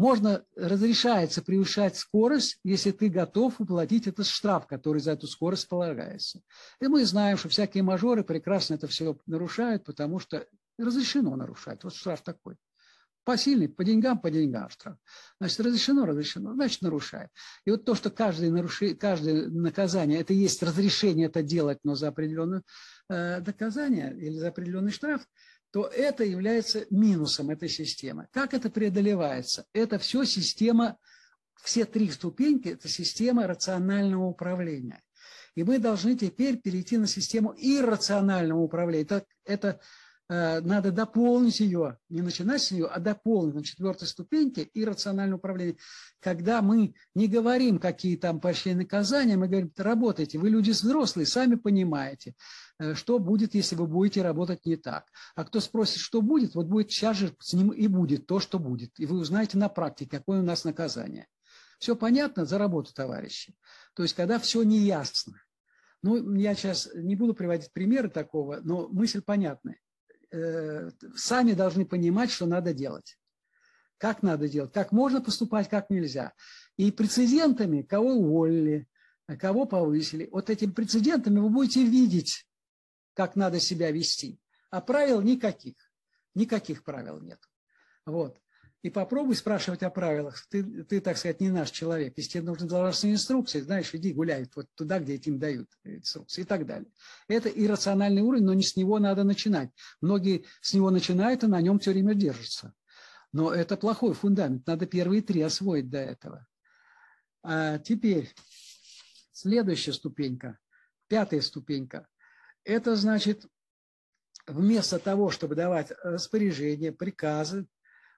Можно, 0.00 0.46
разрешается 0.56 1.42
превышать 1.42 1.94
скорость, 1.94 2.58
если 2.64 2.90
ты 2.90 3.10
готов 3.10 3.60
уплатить 3.60 4.06
этот 4.06 4.24
штраф, 4.24 4.66
который 4.66 5.02
за 5.02 5.12
эту 5.12 5.26
скорость 5.26 5.68
полагается. 5.68 6.40
И 6.80 6.86
мы 6.86 7.04
знаем, 7.04 7.36
что 7.36 7.50
всякие 7.50 7.82
мажоры 7.82 8.24
прекрасно 8.24 8.76
это 8.76 8.86
все 8.86 9.14
нарушают, 9.26 9.84
потому 9.84 10.18
что 10.18 10.46
разрешено 10.78 11.36
нарушать. 11.36 11.84
Вот 11.84 11.94
штраф 11.94 12.22
такой 12.22 12.56
посильный, 13.24 13.68
по 13.68 13.84
деньгам, 13.84 14.18
по 14.18 14.30
деньгам 14.30 14.70
штраф. 14.70 14.96
Значит, 15.38 15.60
разрешено, 15.60 16.06
разрешено, 16.06 16.54
значит, 16.54 16.80
нарушает. 16.80 17.28
И 17.66 17.70
вот 17.70 17.84
то, 17.84 17.94
что 17.94 18.08
каждое, 18.10 18.50
наруши, 18.50 18.94
каждое 18.94 19.48
наказание, 19.50 20.18
это 20.18 20.32
есть 20.32 20.62
разрешение 20.62 21.26
это 21.26 21.42
делать, 21.42 21.78
но 21.84 21.94
за 21.94 22.08
определенное 22.08 22.62
э, 23.10 23.40
наказание 23.40 24.16
или 24.16 24.38
за 24.38 24.48
определенный 24.48 24.92
штраф, 24.92 25.26
то 25.70 25.86
это 25.86 26.24
является 26.24 26.86
минусом 26.90 27.50
этой 27.50 27.68
системы. 27.68 28.28
Как 28.32 28.54
это 28.54 28.70
преодолевается? 28.70 29.66
Это 29.72 29.98
все 29.98 30.24
система, 30.24 30.96
все 31.62 31.84
три 31.84 32.10
ступеньки, 32.10 32.68
это 32.68 32.88
система 32.88 33.46
рационального 33.46 34.24
управления. 34.26 35.02
И 35.54 35.62
мы 35.62 35.78
должны 35.78 36.16
теперь 36.16 36.58
перейти 36.58 36.96
на 36.96 37.06
систему 37.06 37.54
иррационального 37.56 38.60
управления. 38.60 39.02
Это, 39.04 39.24
это 39.44 39.80
надо 40.30 40.92
дополнить 40.92 41.58
ее, 41.58 41.98
не 42.08 42.22
начинать 42.22 42.62
с 42.62 42.70
нее, 42.70 42.86
а 42.86 43.00
дополнить 43.00 43.54
на 43.56 43.64
четвертой 43.64 44.06
ступеньке 44.06 44.62
и 44.62 44.84
рациональное 44.84 45.38
управление. 45.38 45.76
Когда 46.20 46.62
мы 46.62 46.94
не 47.16 47.26
говорим, 47.26 47.80
какие 47.80 48.16
там 48.16 48.40
поощрения 48.40 48.82
наказания, 48.82 49.36
мы 49.36 49.48
говорим, 49.48 49.72
работайте, 49.76 50.38
вы 50.38 50.50
люди 50.50 50.70
взрослые, 50.70 51.26
сами 51.26 51.56
понимаете, 51.56 52.36
э, 52.78 52.94
что 52.94 53.18
будет, 53.18 53.56
если 53.56 53.74
вы 53.74 53.88
будете 53.88 54.22
работать 54.22 54.64
не 54.66 54.76
так. 54.76 55.06
А 55.34 55.44
кто 55.44 55.58
спросит, 55.58 55.98
что 55.98 56.22
будет, 56.22 56.54
вот 56.54 56.68
будет 56.68 56.92
сейчас 56.92 57.16
же 57.16 57.34
с 57.40 57.52
ним 57.52 57.70
и 57.70 57.88
будет 57.88 58.28
то, 58.28 58.38
что 58.38 58.60
будет. 58.60 59.00
И 59.00 59.06
вы 59.06 59.18
узнаете 59.18 59.58
на 59.58 59.68
практике, 59.68 60.18
какое 60.18 60.42
у 60.42 60.44
нас 60.44 60.62
наказание. 60.62 61.26
Все 61.80 61.96
понятно 61.96 62.44
за 62.44 62.56
работу, 62.56 62.94
товарищи. 62.94 63.56
То 63.94 64.04
есть, 64.04 64.14
когда 64.14 64.38
все 64.38 64.62
неясно. 64.62 65.42
Ну, 66.02 66.34
я 66.36 66.54
сейчас 66.54 66.88
не 66.94 67.16
буду 67.16 67.34
приводить 67.34 67.72
примеры 67.72 68.08
такого, 68.08 68.60
но 68.62 68.86
мысль 68.90 69.22
понятная 69.22 69.80
э, 70.32 70.90
сами 71.16 71.52
должны 71.52 71.84
понимать, 71.84 72.30
что 72.30 72.46
надо 72.46 72.72
делать. 72.72 73.18
Как 73.98 74.22
надо 74.22 74.48
делать, 74.48 74.72
как 74.72 74.92
можно 74.92 75.20
поступать, 75.20 75.68
как 75.68 75.90
нельзя. 75.90 76.32
И 76.76 76.90
прецедентами, 76.90 77.82
кого 77.82 78.14
уволили, 78.14 78.88
кого 79.38 79.66
повысили, 79.66 80.28
вот 80.32 80.48
этими 80.48 80.70
прецедентами 80.70 81.38
вы 81.38 81.50
будете 81.50 81.84
видеть, 81.84 82.46
как 83.14 83.36
надо 83.36 83.60
себя 83.60 83.90
вести. 83.90 84.40
А 84.70 84.80
правил 84.80 85.20
никаких. 85.20 85.74
Никаких 86.34 86.84
правил 86.84 87.20
нет. 87.20 87.40
Вот. 88.06 88.40
И 88.82 88.88
попробуй 88.88 89.36
спрашивать 89.36 89.82
о 89.82 89.90
правилах. 89.90 90.46
Ты, 90.48 90.84
ты, 90.84 91.02
так 91.02 91.18
сказать, 91.18 91.40
не 91.40 91.50
наш 91.50 91.70
человек. 91.70 92.14
Если 92.16 92.30
тебе 92.30 92.44
нужны 92.44 92.66
должностные 92.66 93.12
инструкции, 93.12 93.60
знаешь, 93.60 93.94
иди 93.94 94.12
гуляй 94.12 94.48
вот 94.56 94.68
туда, 94.74 94.98
где 95.00 95.14
этим 95.14 95.38
дают 95.38 95.68
инструкции 95.84 96.42
и 96.42 96.44
так 96.44 96.64
далее. 96.64 96.88
Это 97.28 97.50
иррациональный 97.50 98.22
уровень, 98.22 98.44
но 98.44 98.54
не 98.54 98.62
с 98.62 98.76
него 98.76 98.98
надо 98.98 99.22
начинать. 99.22 99.70
Многие 100.00 100.46
с 100.62 100.72
него 100.72 100.90
начинают 100.90 101.44
и 101.44 101.46
на 101.46 101.60
нем 101.60 101.78
все 101.78 101.92
время 101.92 102.14
держатся. 102.14 102.72
Но 103.32 103.52
это 103.52 103.76
плохой 103.76 104.14
фундамент. 104.14 104.66
Надо 104.66 104.86
первые 104.86 105.20
три 105.20 105.42
освоить 105.42 105.90
до 105.90 105.98
этого. 105.98 106.46
А 107.42 107.78
теперь 107.78 108.34
следующая 109.32 109.92
ступенька, 109.92 110.58
пятая 111.06 111.42
ступенька. 111.42 112.08
Это 112.64 112.96
значит, 112.96 113.46
вместо 114.46 114.98
того, 114.98 115.30
чтобы 115.30 115.54
давать 115.54 115.92
распоряжения, 116.02 116.92
приказы, 116.92 117.66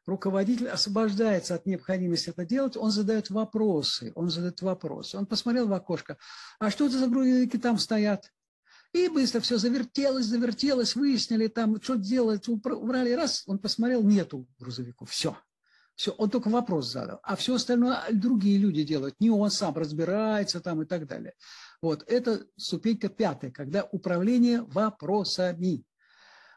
руководитель 0.06 0.68
освобождается 0.68 1.54
от 1.54 1.66
необходимости 1.66 2.30
это 2.30 2.44
делать, 2.44 2.76
он 2.76 2.90
задает 2.90 3.30
вопросы, 3.30 4.12
он 4.14 4.30
задает 4.30 4.60
вопросы. 4.62 5.16
Он 5.16 5.26
посмотрел 5.26 5.68
в 5.68 5.72
окошко, 5.72 6.18
а 6.58 6.70
что 6.70 6.86
это 6.86 6.98
за 6.98 7.06
грузовики 7.06 7.58
там 7.58 7.78
стоят? 7.78 8.30
И 8.92 9.08
быстро 9.08 9.40
все 9.40 9.56
завертелось, 9.56 10.26
завертелось, 10.26 10.94
выяснили 10.94 11.46
там, 11.46 11.80
что 11.80 11.94
делать, 11.94 12.46
убрали, 12.48 13.12
раз, 13.12 13.42
он 13.46 13.58
посмотрел, 13.58 14.02
нету 14.02 14.46
грузовиков, 14.58 15.10
все. 15.10 15.36
Все, 15.94 16.12
он 16.12 16.30
только 16.30 16.48
вопрос 16.48 16.90
задал, 16.90 17.20
а 17.22 17.36
все 17.36 17.54
остальное 17.54 18.00
другие 18.12 18.58
люди 18.58 18.82
делают, 18.82 19.14
не 19.20 19.30
он 19.30 19.50
сам 19.50 19.74
разбирается 19.74 20.60
там 20.60 20.82
и 20.82 20.86
так 20.86 21.06
далее. 21.06 21.34
Вот, 21.82 22.04
это 22.06 22.46
ступенька 22.56 23.08
пятая, 23.08 23.50
когда 23.50 23.84
управление 23.84 24.62
вопросами. 24.62 25.84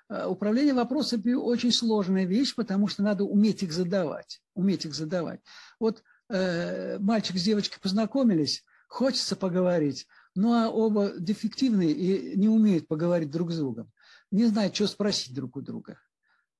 Э, 0.07 0.27
управление 0.27 0.73
вопросами 0.73 1.33
очень 1.33 1.71
сложная 1.71 2.25
вещь, 2.25 2.53
потому 2.55 2.87
что 2.87 3.03
надо 3.03 3.23
уметь 3.23 3.63
их 3.63 3.73
задавать. 3.73 4.41
Уметь 4.53 4.85
их 4.85 4.93
задавать. 4.93 5.41
Вот 5.79 6.03
э, 6.29 6.99
мальчик 6.99 7.37
с 7.37 7.43
девочкой 7.43 7.79
познакомились, 7.81 8.63
хочется 8.87 9.35
поговорить, 9.35 10.07
ну 10.35 10.53
а 10.53 10.69
оба 10.69 11.13
дефективные 11.17 11.91
и 11.91 12.37
не 12.37 12.47
умеют 12.49 12.87
поговорить 12.87 13.31
друг 13.31 13.51
с 13.51 13.57
другом. 13.57 13.91
Не 14.31 14.45
знают, 14.45 14.75
что 14.75 14.87
спросить 14.87 15.33
друг 15.33 15.55
у 15.57 15.61
друга. 15.61 15.99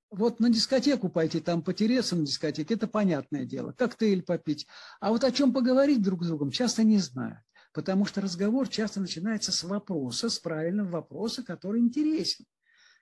Вот 0.10 0.40
на 0.40 0.50
дискотеку 0.50 1.10
пойти, 1.10 1.40
там 1.40 1.62
потереться 1.62 2.16
на 2.16 2.26
дискотеке, 2.26 2.76
это 2.76 2.88
понятное 2.88 3.46
дело, 3.46 3.74
коктейль 3.74 4.24
попить. 4.24 4.66
А 5.02 5.10
вот 5.10 5.24
о 5.24 5.32
чем 5.32 5.52
поговорить 5.52 6.02
друг 6.02 6.24
с 6.24 6.28
другом 6.28 6.52
часто 6.52 6.84
не 6.84 7.00
знают. 7.00 7.40
Потому 7.74 8.06
что 8.06 8.22
разговор 8.22 8.70
часто 8.70 9.02
начинается 9.02 9.52
с 9.52 9.64
вопроса, 9.64 10.30
с 10.30 10.40
правильного 10.40 10.90
вопроса, 10.90 11.44
который 11.44 11.82
интересен 11.82 12.46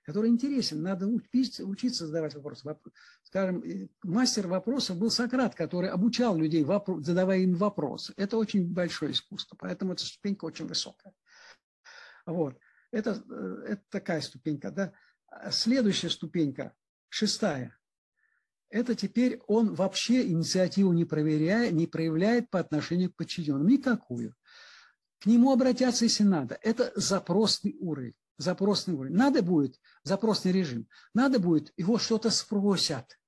который 0.04 0.30
интересен. 0.30 0.82
Надо 0.82 1.06
учиться, 1.06 1.64
учиться 1.64 2.06
задавать 2.06 2.34
вопросы. 2.34 2.76
Скажем, 3.22 3.64
мастер 4.02 4.46
вопросов 4.46 4.98
был 4.98 5.10
Сократ, 5.10 5.54
который 5.54 5.88
обучал 5.88 6.36
людей, 6.36 6.64
задавая 6.98 7.38
им 7.38 7.54
вопросы. 7.54 8.12
Это 8.16 8.36
очень 8.36 8.72
большое 8.72 9.12
искусство, 9.12 9.56
поэтому 9.58 9.94
эта 9.94 10.04
ступенька 10.04 10.44
очень 10.44 10.66
высокая. 10.66 11.14
Вот. 12.26 12.58
Это, 12.90 13.22
э, 13.28 13.64
это 13.70 13.82
такая 13.88 14.20
ступенька. 14.20 14.70
Да? 14.70 14.92
Следующая 15.50 16.10
ступенька, 16.10 16.74
шестая. 17.08 17.76
Это 18.68 18.94
теперь 18.94 19.40
он 19.46 19.74
вообще 19.74 20.26
инициативу 20.26 20.92
не, 20.92 21.04
проверяет, 21.04 21.72
не 21.72 21.86
проявляет 21.86 22.50
по 22.50 22.60
отношению 22.60 23.10
к 23.10 23.16
подчиненным. 23.16 23.66
Никакую. 23.66 24.34
К 25.20 25.26
нему 25.26 25.52
обратятся, 25.52 26.04
если 26.04 26.24
надо. 26.24 26.58
Это 26.60 26.92
запросный 26.94 27.76
уровень 27.78 28.14
запросный 28.38 28.94
уровень. 28.94 29.14
Надо 29.14 29.42
будет 29.42 29.80
запросный 30.02 30.52
режим, 30.52 30.88
надо 31.14 31.38
будет, 31.38 31.72
его 31.76 31.98
что-то 31.98 32.30
спросят. 32.30 33.18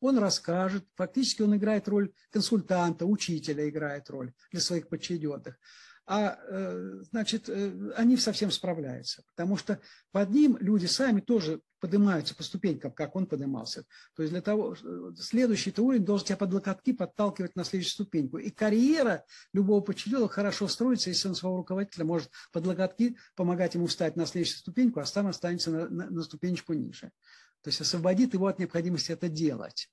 Он 0.00 0.18
расскажет, 0.18 0.86
фактически 0.94 1.42
он 1.42 1.56
играет 1.56 1.88
роль 1.88 2.12
консультанта, 2.30 3.06
учителя 3.06 3.68
играет 3.68 4.10
роль 4.10 4.34
для 4.52 4.60
своих 4.60 4.88
подчиненных 4.88 5.58
а 6.06 6.38
э, 6.40 7.02
значит, 7.10 7.48
э, 7.48 7.92
они 7.96 8.16
совсем 8.16 8.52
справляются, 8.52 9.24
потому 9.34 9.56
что 9.56 9.80
под 10.12 10.30
ним 10.30 10.56
люди 10.60 10.86
сами 10.86 11.20
тоже 11.20 11.60
поднимаются 11.80 12.34
по 12.36 12.44
ступенькам, 12.44 12.92
как 12.92 13.16
он 13.16 13.26
поднимался. 13.26 13.84
То 14.14 14.22
есть 14.22 14.32
для 14.32 14.40
того, 14.40 14.74
э, 14.74 15.14
следующий 15.18 15.74
уровень 15.76 16.04
должен 16.04 16.28
тебя 16.28 16.36
под 16.36 16.52
локотки 16.52 16.92
подталкивать 16.92 17.56
на 17.56 17.64
следующую 17.64 17.92
ступеньку. 17.92 18.38
И 18.38 18.50
карьера 18.50 19.24
любого 19.52 19.80
подчиненного 19.80 20.28
хорошо 20.28 20.68
строится, 20.68 21.10
если 21.10 21.26
он 21.26 21.34
своего 21.34 21.56
руководителя 21.56 22.04
может 22.04 22.30
под 22.52 22.66
локотки 22.66 23.16
помогать 23.34 23.74
ему 23.74 23.88
встать 23.88 24.14
на 24.14 24.26
следующую 24.26 24.58
ступеньку, 24.58 25.00
а 25.00 25.06
сам 25.06 25.26
останется 25.26 25.72
на, 25.72 25.88
на, 25.88 26.08
на 26.08 26.22
ступенечку 26.22 26.72
ниже. 26.72 27.10
То 27.62 27.68
есть 27.70 27.80
освободит 27.80 28.32
его 28.32 28.46
от 28.46 28.60
необходимости 28.60 29.10
это 29.10 29.28
делать. 29.28 29.90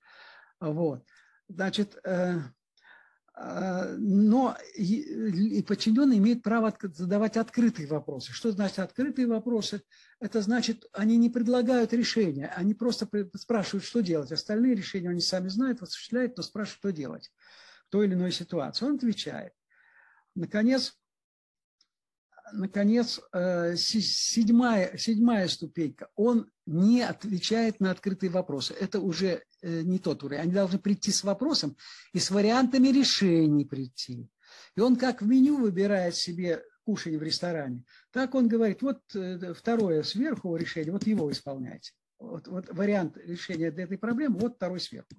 Вот. 0.59 1.03
Значит, 1.47 1.97
а, 2.05 2.43
но 3.35 4.55
и 4.75 5.63
подчиненные 5.67 6.19
имеют 6.19 6.43
право 6.43 6.75
задавать 6.81 7.35
открытые 7.35 7.87
вопросы. 7.87 8.31
Что 8.31 8.51
значит 8.51 8.77
открытые 8.77 9.27
вопросы? 9.27 9.81
Это 10.19 10.41
значит, 10.41 10.85
они 10.93 11.17
не 11.17 11.31
предлагают 11.31 11.93
решения, 11.93 12.53
они 12.55 12.75
просто 12.75 13.09
спрашивают, 13.35 13.85
что 13.85 14.01
делать. 14.01 14.31
Остальные 14.31 14.75
решения 14.75 15.09
они 15.09 15.21
сами 15.21 15.47
знают, 15.47 15.81
осуществляют, 15.81 16.37
но 16.37 16.43
спрашивают, 16.43 16.79
что 16.79 16.91
делать 16.91 17.31
в 17.87 17.89
той 17.89 18.05
или 18.05 18.13
иной 18.13 18.31
ситуации. 18.31 18.85
Он 18.85 18.95
отвечает. 18.95 19.53
Наконец, 20.35 20.95
наконец, 22.53 23.19
э, 23.33 23.75
седьмая, 23.75 24.95
седьмая 24.97 25.47
ступенька. 25.47 26.09
Он 26.15 26.51
не 26.65 27.01
отвечает 27.01 27.79
на 27.79 27.91
открытые 27.91 28.29
вопросы. 28.29 28.73
Это 28.73 28.99
уже 28.99 29.43
э, 29.61 29.81
не 29.81 29.99
тот 29.99 30.23
уровень. 30.23 30.41
Они 30.41 30.51
должны 30.51 30.79
прийти 30.79 31.11
с 31.11 31.23
вопросом 31.23 31.75
и 32.13 32.19
с 32.19 32.31
вариантами 32.31 32.87
решений 32.89 33.65
прийти. 33.65 34.29
И 34.75 34.79
он 34.79 34.95
как 34.95 35.21
в 35.21 35.27
меню 35.27 35.57
выбирает 35.57 36.15
себе 36.15 36.63
кушание 36.85 37.19
в 37.19 37.23
ресторане, 37.23 37.83
так 38.11 38.35
он 38.35 38.47
говорит, 38.47 38.81
вот 38.81 38.99
э, 39.15 39.53
второе 39.53 40.03
сверху 40.03 40.55
решение, 40.55 40.91
вот 40.91 41.07
его 41.07 41.31
исполняйте. 41.31 41.91
Вот, 42.19 42.47
вот 42.47 42.69
вариант 42.69 43.17
решения 43.17 43.67
этой 43.67 43.97
проблемы, 43.97 44.39
вот 44.39 44.55
второй 44.55 44.79
сверху 44.79 45.09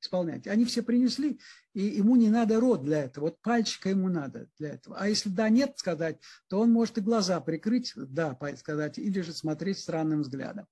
исполнять. 0.00 0.46
Они 0.46 0.64
все 0.64 0.82
принесли, 0.82 1.40
и 1.74 1.82
ему 1.82 2.16
не 2.16 2.28
надо 2.28 2.60
рот 2.60 2.84
для 2.84 3.04
этого. 3.04 3.26
Вот 3.26 3.40
пальчика 3.40 3.88
ему 3.90 4.08
надо 4.08 4.48
для 4.58 4.70
этого. 4.70 4.96
А 4.98 5.08
если 5.08 5.28
да, 5.28 5.48
нет 5.48 5.74
сказать, 5.76 6.18
то 6.48 6.60
он 6.60 6.72
может 6.72 6.98
и 6.98 7.02
глаза 7.02 7.40
прикрыть, 7.40 7.92
да, 7.96 8.36
сказать, 8.56 8.98
или 8.98 9.20
же 9.20 9.32
смотреть 9.32 9.78
странным 9.78 10.22
взглядом. 10.22 10.66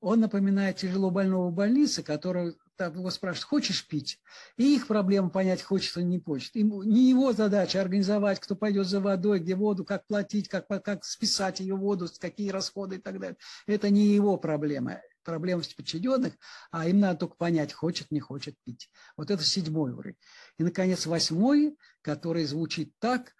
Он 0.00 0.20
напоминает 0.20 0.76
тяжело 0.76 1.10
больного 1.10 1.50
в 1.50 1.54
больнице, 1.54 2.02
который 2.02 2.56
там 2.76 2.94
его 2.94 3.10
спрашивают, 3.10 3.44
хочешь 3.44 3.86
пить? 3.86 4.18
И 4.56 4.74
их 4.76 4.86
проблема 4.86 5.28
понять, 5.28 5.62
хочет 5.62 5.94
он, 5.98 6.08
не 6.08 6.18
хочет. 6.18 6.56
Ему, 6.56 6.82
не 6.82 7.10
его 7.10 7.34
задача 7.34 7.82
организовать, 7.82 8.40
кто 8.40 8.56
пойдет 8.56 8.86
за 8.86 9.00
водой, 9.00 9.40
где 9.40 9.54
воду, 9.54 9.84
как 9.84 10.06
платить, 10.06 10.48
как, 10.48 10.66
как 10.66 11.04
списать 11.04 11.60
ее 11.60 11.74
воду, 11.74 12.08
какие 12.18 12.48
расходы 12.48 12.96
и 12.96 12.98
так 12.98 13.20
далее. 13.20 13.36
Это 13.66 13.90
не 13.90 14.06
его 14.06 14.38
проблема 14.38 15.02
проблем 15.22 15.62
подчиненных, 15.76 16.34
а 16.70 16.88
им 16.88 17.00
надо 17.00 17.20
только 17.20 17.36
понять, 17.36 17.72
хочет, 17.72 18.10
не 18.10 18.20
хочет 18.20 18.56
пить. 18.64 18.90
Вот 19.16 19.30
это 19.30 19.44
седьмой 19.44 19.92
уровень. 19.92 20.16
И, 20.58 20.62
наконец, 20.62 21.06
восьмой, 21.06 21.76
который 22.02 22.44
звучит 22.44 22.92
так, 22.98 23.34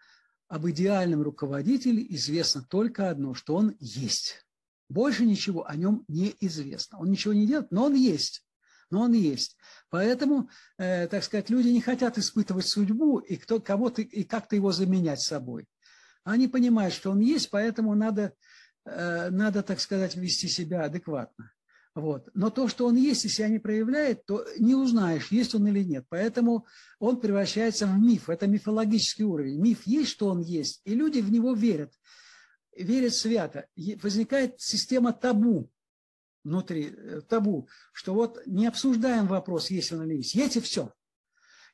об 0.50 0.68
идеальном 0.68 1.22
руководителе 1.22 2.04
известно 2.10 2.62
только 2.62 3.08
одно, 3.08 3.34
что 3.34 3.54
он 3.54 3.76
есть. 3.78 4.44
Больше 4.88 5.24
ничего 5.24 5.64
о 5.68 5.76
нем 5.76 6.04
не 6.08 6.34
известно. 6.40 6.98
Он 6.98 7.08
ничего 7.08 7.32
не 7.32 7.46
делает, 7.46 7.70
но 7.70 7.84
он 7.84 7.94
есть. 7.94 8.44
Но 8.90 9.02
он 9.02 9.12
есть. 9.12 9.56
Поэтому, 9.88 10.50
э, 10.76 11.06
так 11.06 11.22
сказать, 11.22 11.48
люди 11.48 11.68
не 11.68 11.80
хотят 11.80 12.18
испытывать 12.18 12.66
судьбу 12.66 13.20
и 13.20 13.36
кто, 13.36 13.60
кого-то 13.60 14.02
и 14.02 14.24
как-то 14.24 14.56
его 14.56 14.72
заменять 14.72 15.20
собой. 15.20 15.68
Они 16.24 16.48
понимают, 16.48 16.92
что 16.92 17.12
он 17.12 17.20
есть, 17.20 17.50
поэтому 17.50 17.94
надо, 17.94 18.34
э, 18.84 19.30
надо, 19.30 19.62
так 19.62 19.78
сказать, 19.78 20.16
вести 20.16 20.48
себя 20.48 20.82
адекватно. 20.82 21.52
Вот. 21.94 22.28
Но 22.34 22.50
то, 22.50 22.68
что 22.68 22.86
он 22.86 22.96
есть, 22.96 23.24
если 23.24 23.36
себя 23.36 23.48
не 23.48 23.58
проявляет, 23.58 24.24
то 24.24 24.46
не 24.58 24.74
узнаешь, 24.74 25.32
есть 25.32 25.54
он 25.54 25.66
или 25.66 25.82
нет. 25.82 26.06
Поэтому 26.08 26.66
он 26.98 27.20
превращается 27.20 27.86
в 27.86 27.98
миф. 27.98 28.28
Это 28.30 28.46
мифологический 28.46 29.24
уровень. 29.24 29.60
Миф 29.60 29.86
есть, 29.86 30.10
что 30.10 30.28
он 30.28 30.40
есть, 30.40 30.82
и 30.84 30.94
люди 30.94 31.20
в 31.20 31.32
него 31.32 31.52
верят. 31.52 31.92
Верят 32.76 33.14
свято. 33.14 33.66
Возникает 34.02 34.60
система 34.60 35.12
табу 35.12 35.68
внутри, 36.44 36.94
э, 36.96 37.20
табу, 37.22 37.68
что 37.92 38.14
вот 38.14 38.40
не 38.46 38.66
обсуждаем 38.66 39.26
вопрос, 39.26 39.70
есть 39.70 39.92
он 39.92 40.04
или 40.04 40.18
есть. 40.18 40.34
Есть 40.34 40.56
и 40.56 40.60
все. 40.60 40.92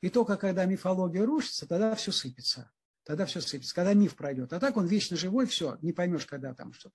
И 0.01 0.09
только 0.09 0.37
когда 0.37 0.65
мифология 0.65 1.25
рушится, 1.25 1.69
тогда 1.69 1.95
все 1.95 2.13
сыпется. 2.13 2.71
Тогда 3.05 3.27
все 3.27 3.41
сыпется, 3.41 3.75
когда 3.75 3.95
миф 3.95 4.17
пройдет. 4.17 4.53
А 4.53 4.61
так 4.61 4.77
он 4.77 4.87
вечно 4.87 5.17
живой, 5.17 5.47
все, 5.47 5.79
не 5.83 5.93
поймешь, 5.93 6.27
когда 6.27 6.55
там 6.55 6.73
что-то. 6.73 6.95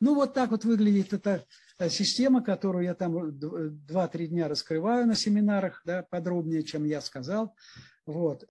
Ну, 0.00 0.14
вот 0.14 0.34
так 0.34 0.50
вот 0.50 0.64
выглядит 0.64 1.12
эта 1.12 1.30
э, 1.30 1.44
система, 1.88 2.42
которую 2.42 2.84
я 2.84 2.94
там 2.94 3.16
2-3 3.16 4.26
дня 4.26 4.48
раскрываю 4.48 5.06
на 5.06 5.14
семинарах, 5.14 5.82
да, 5.84 6.02
подробнее, 6.02 6.64
чем 6.64 6.84
я 6.84 7.00
сказал. 7.00 7.54
Вот. 8.06 8.48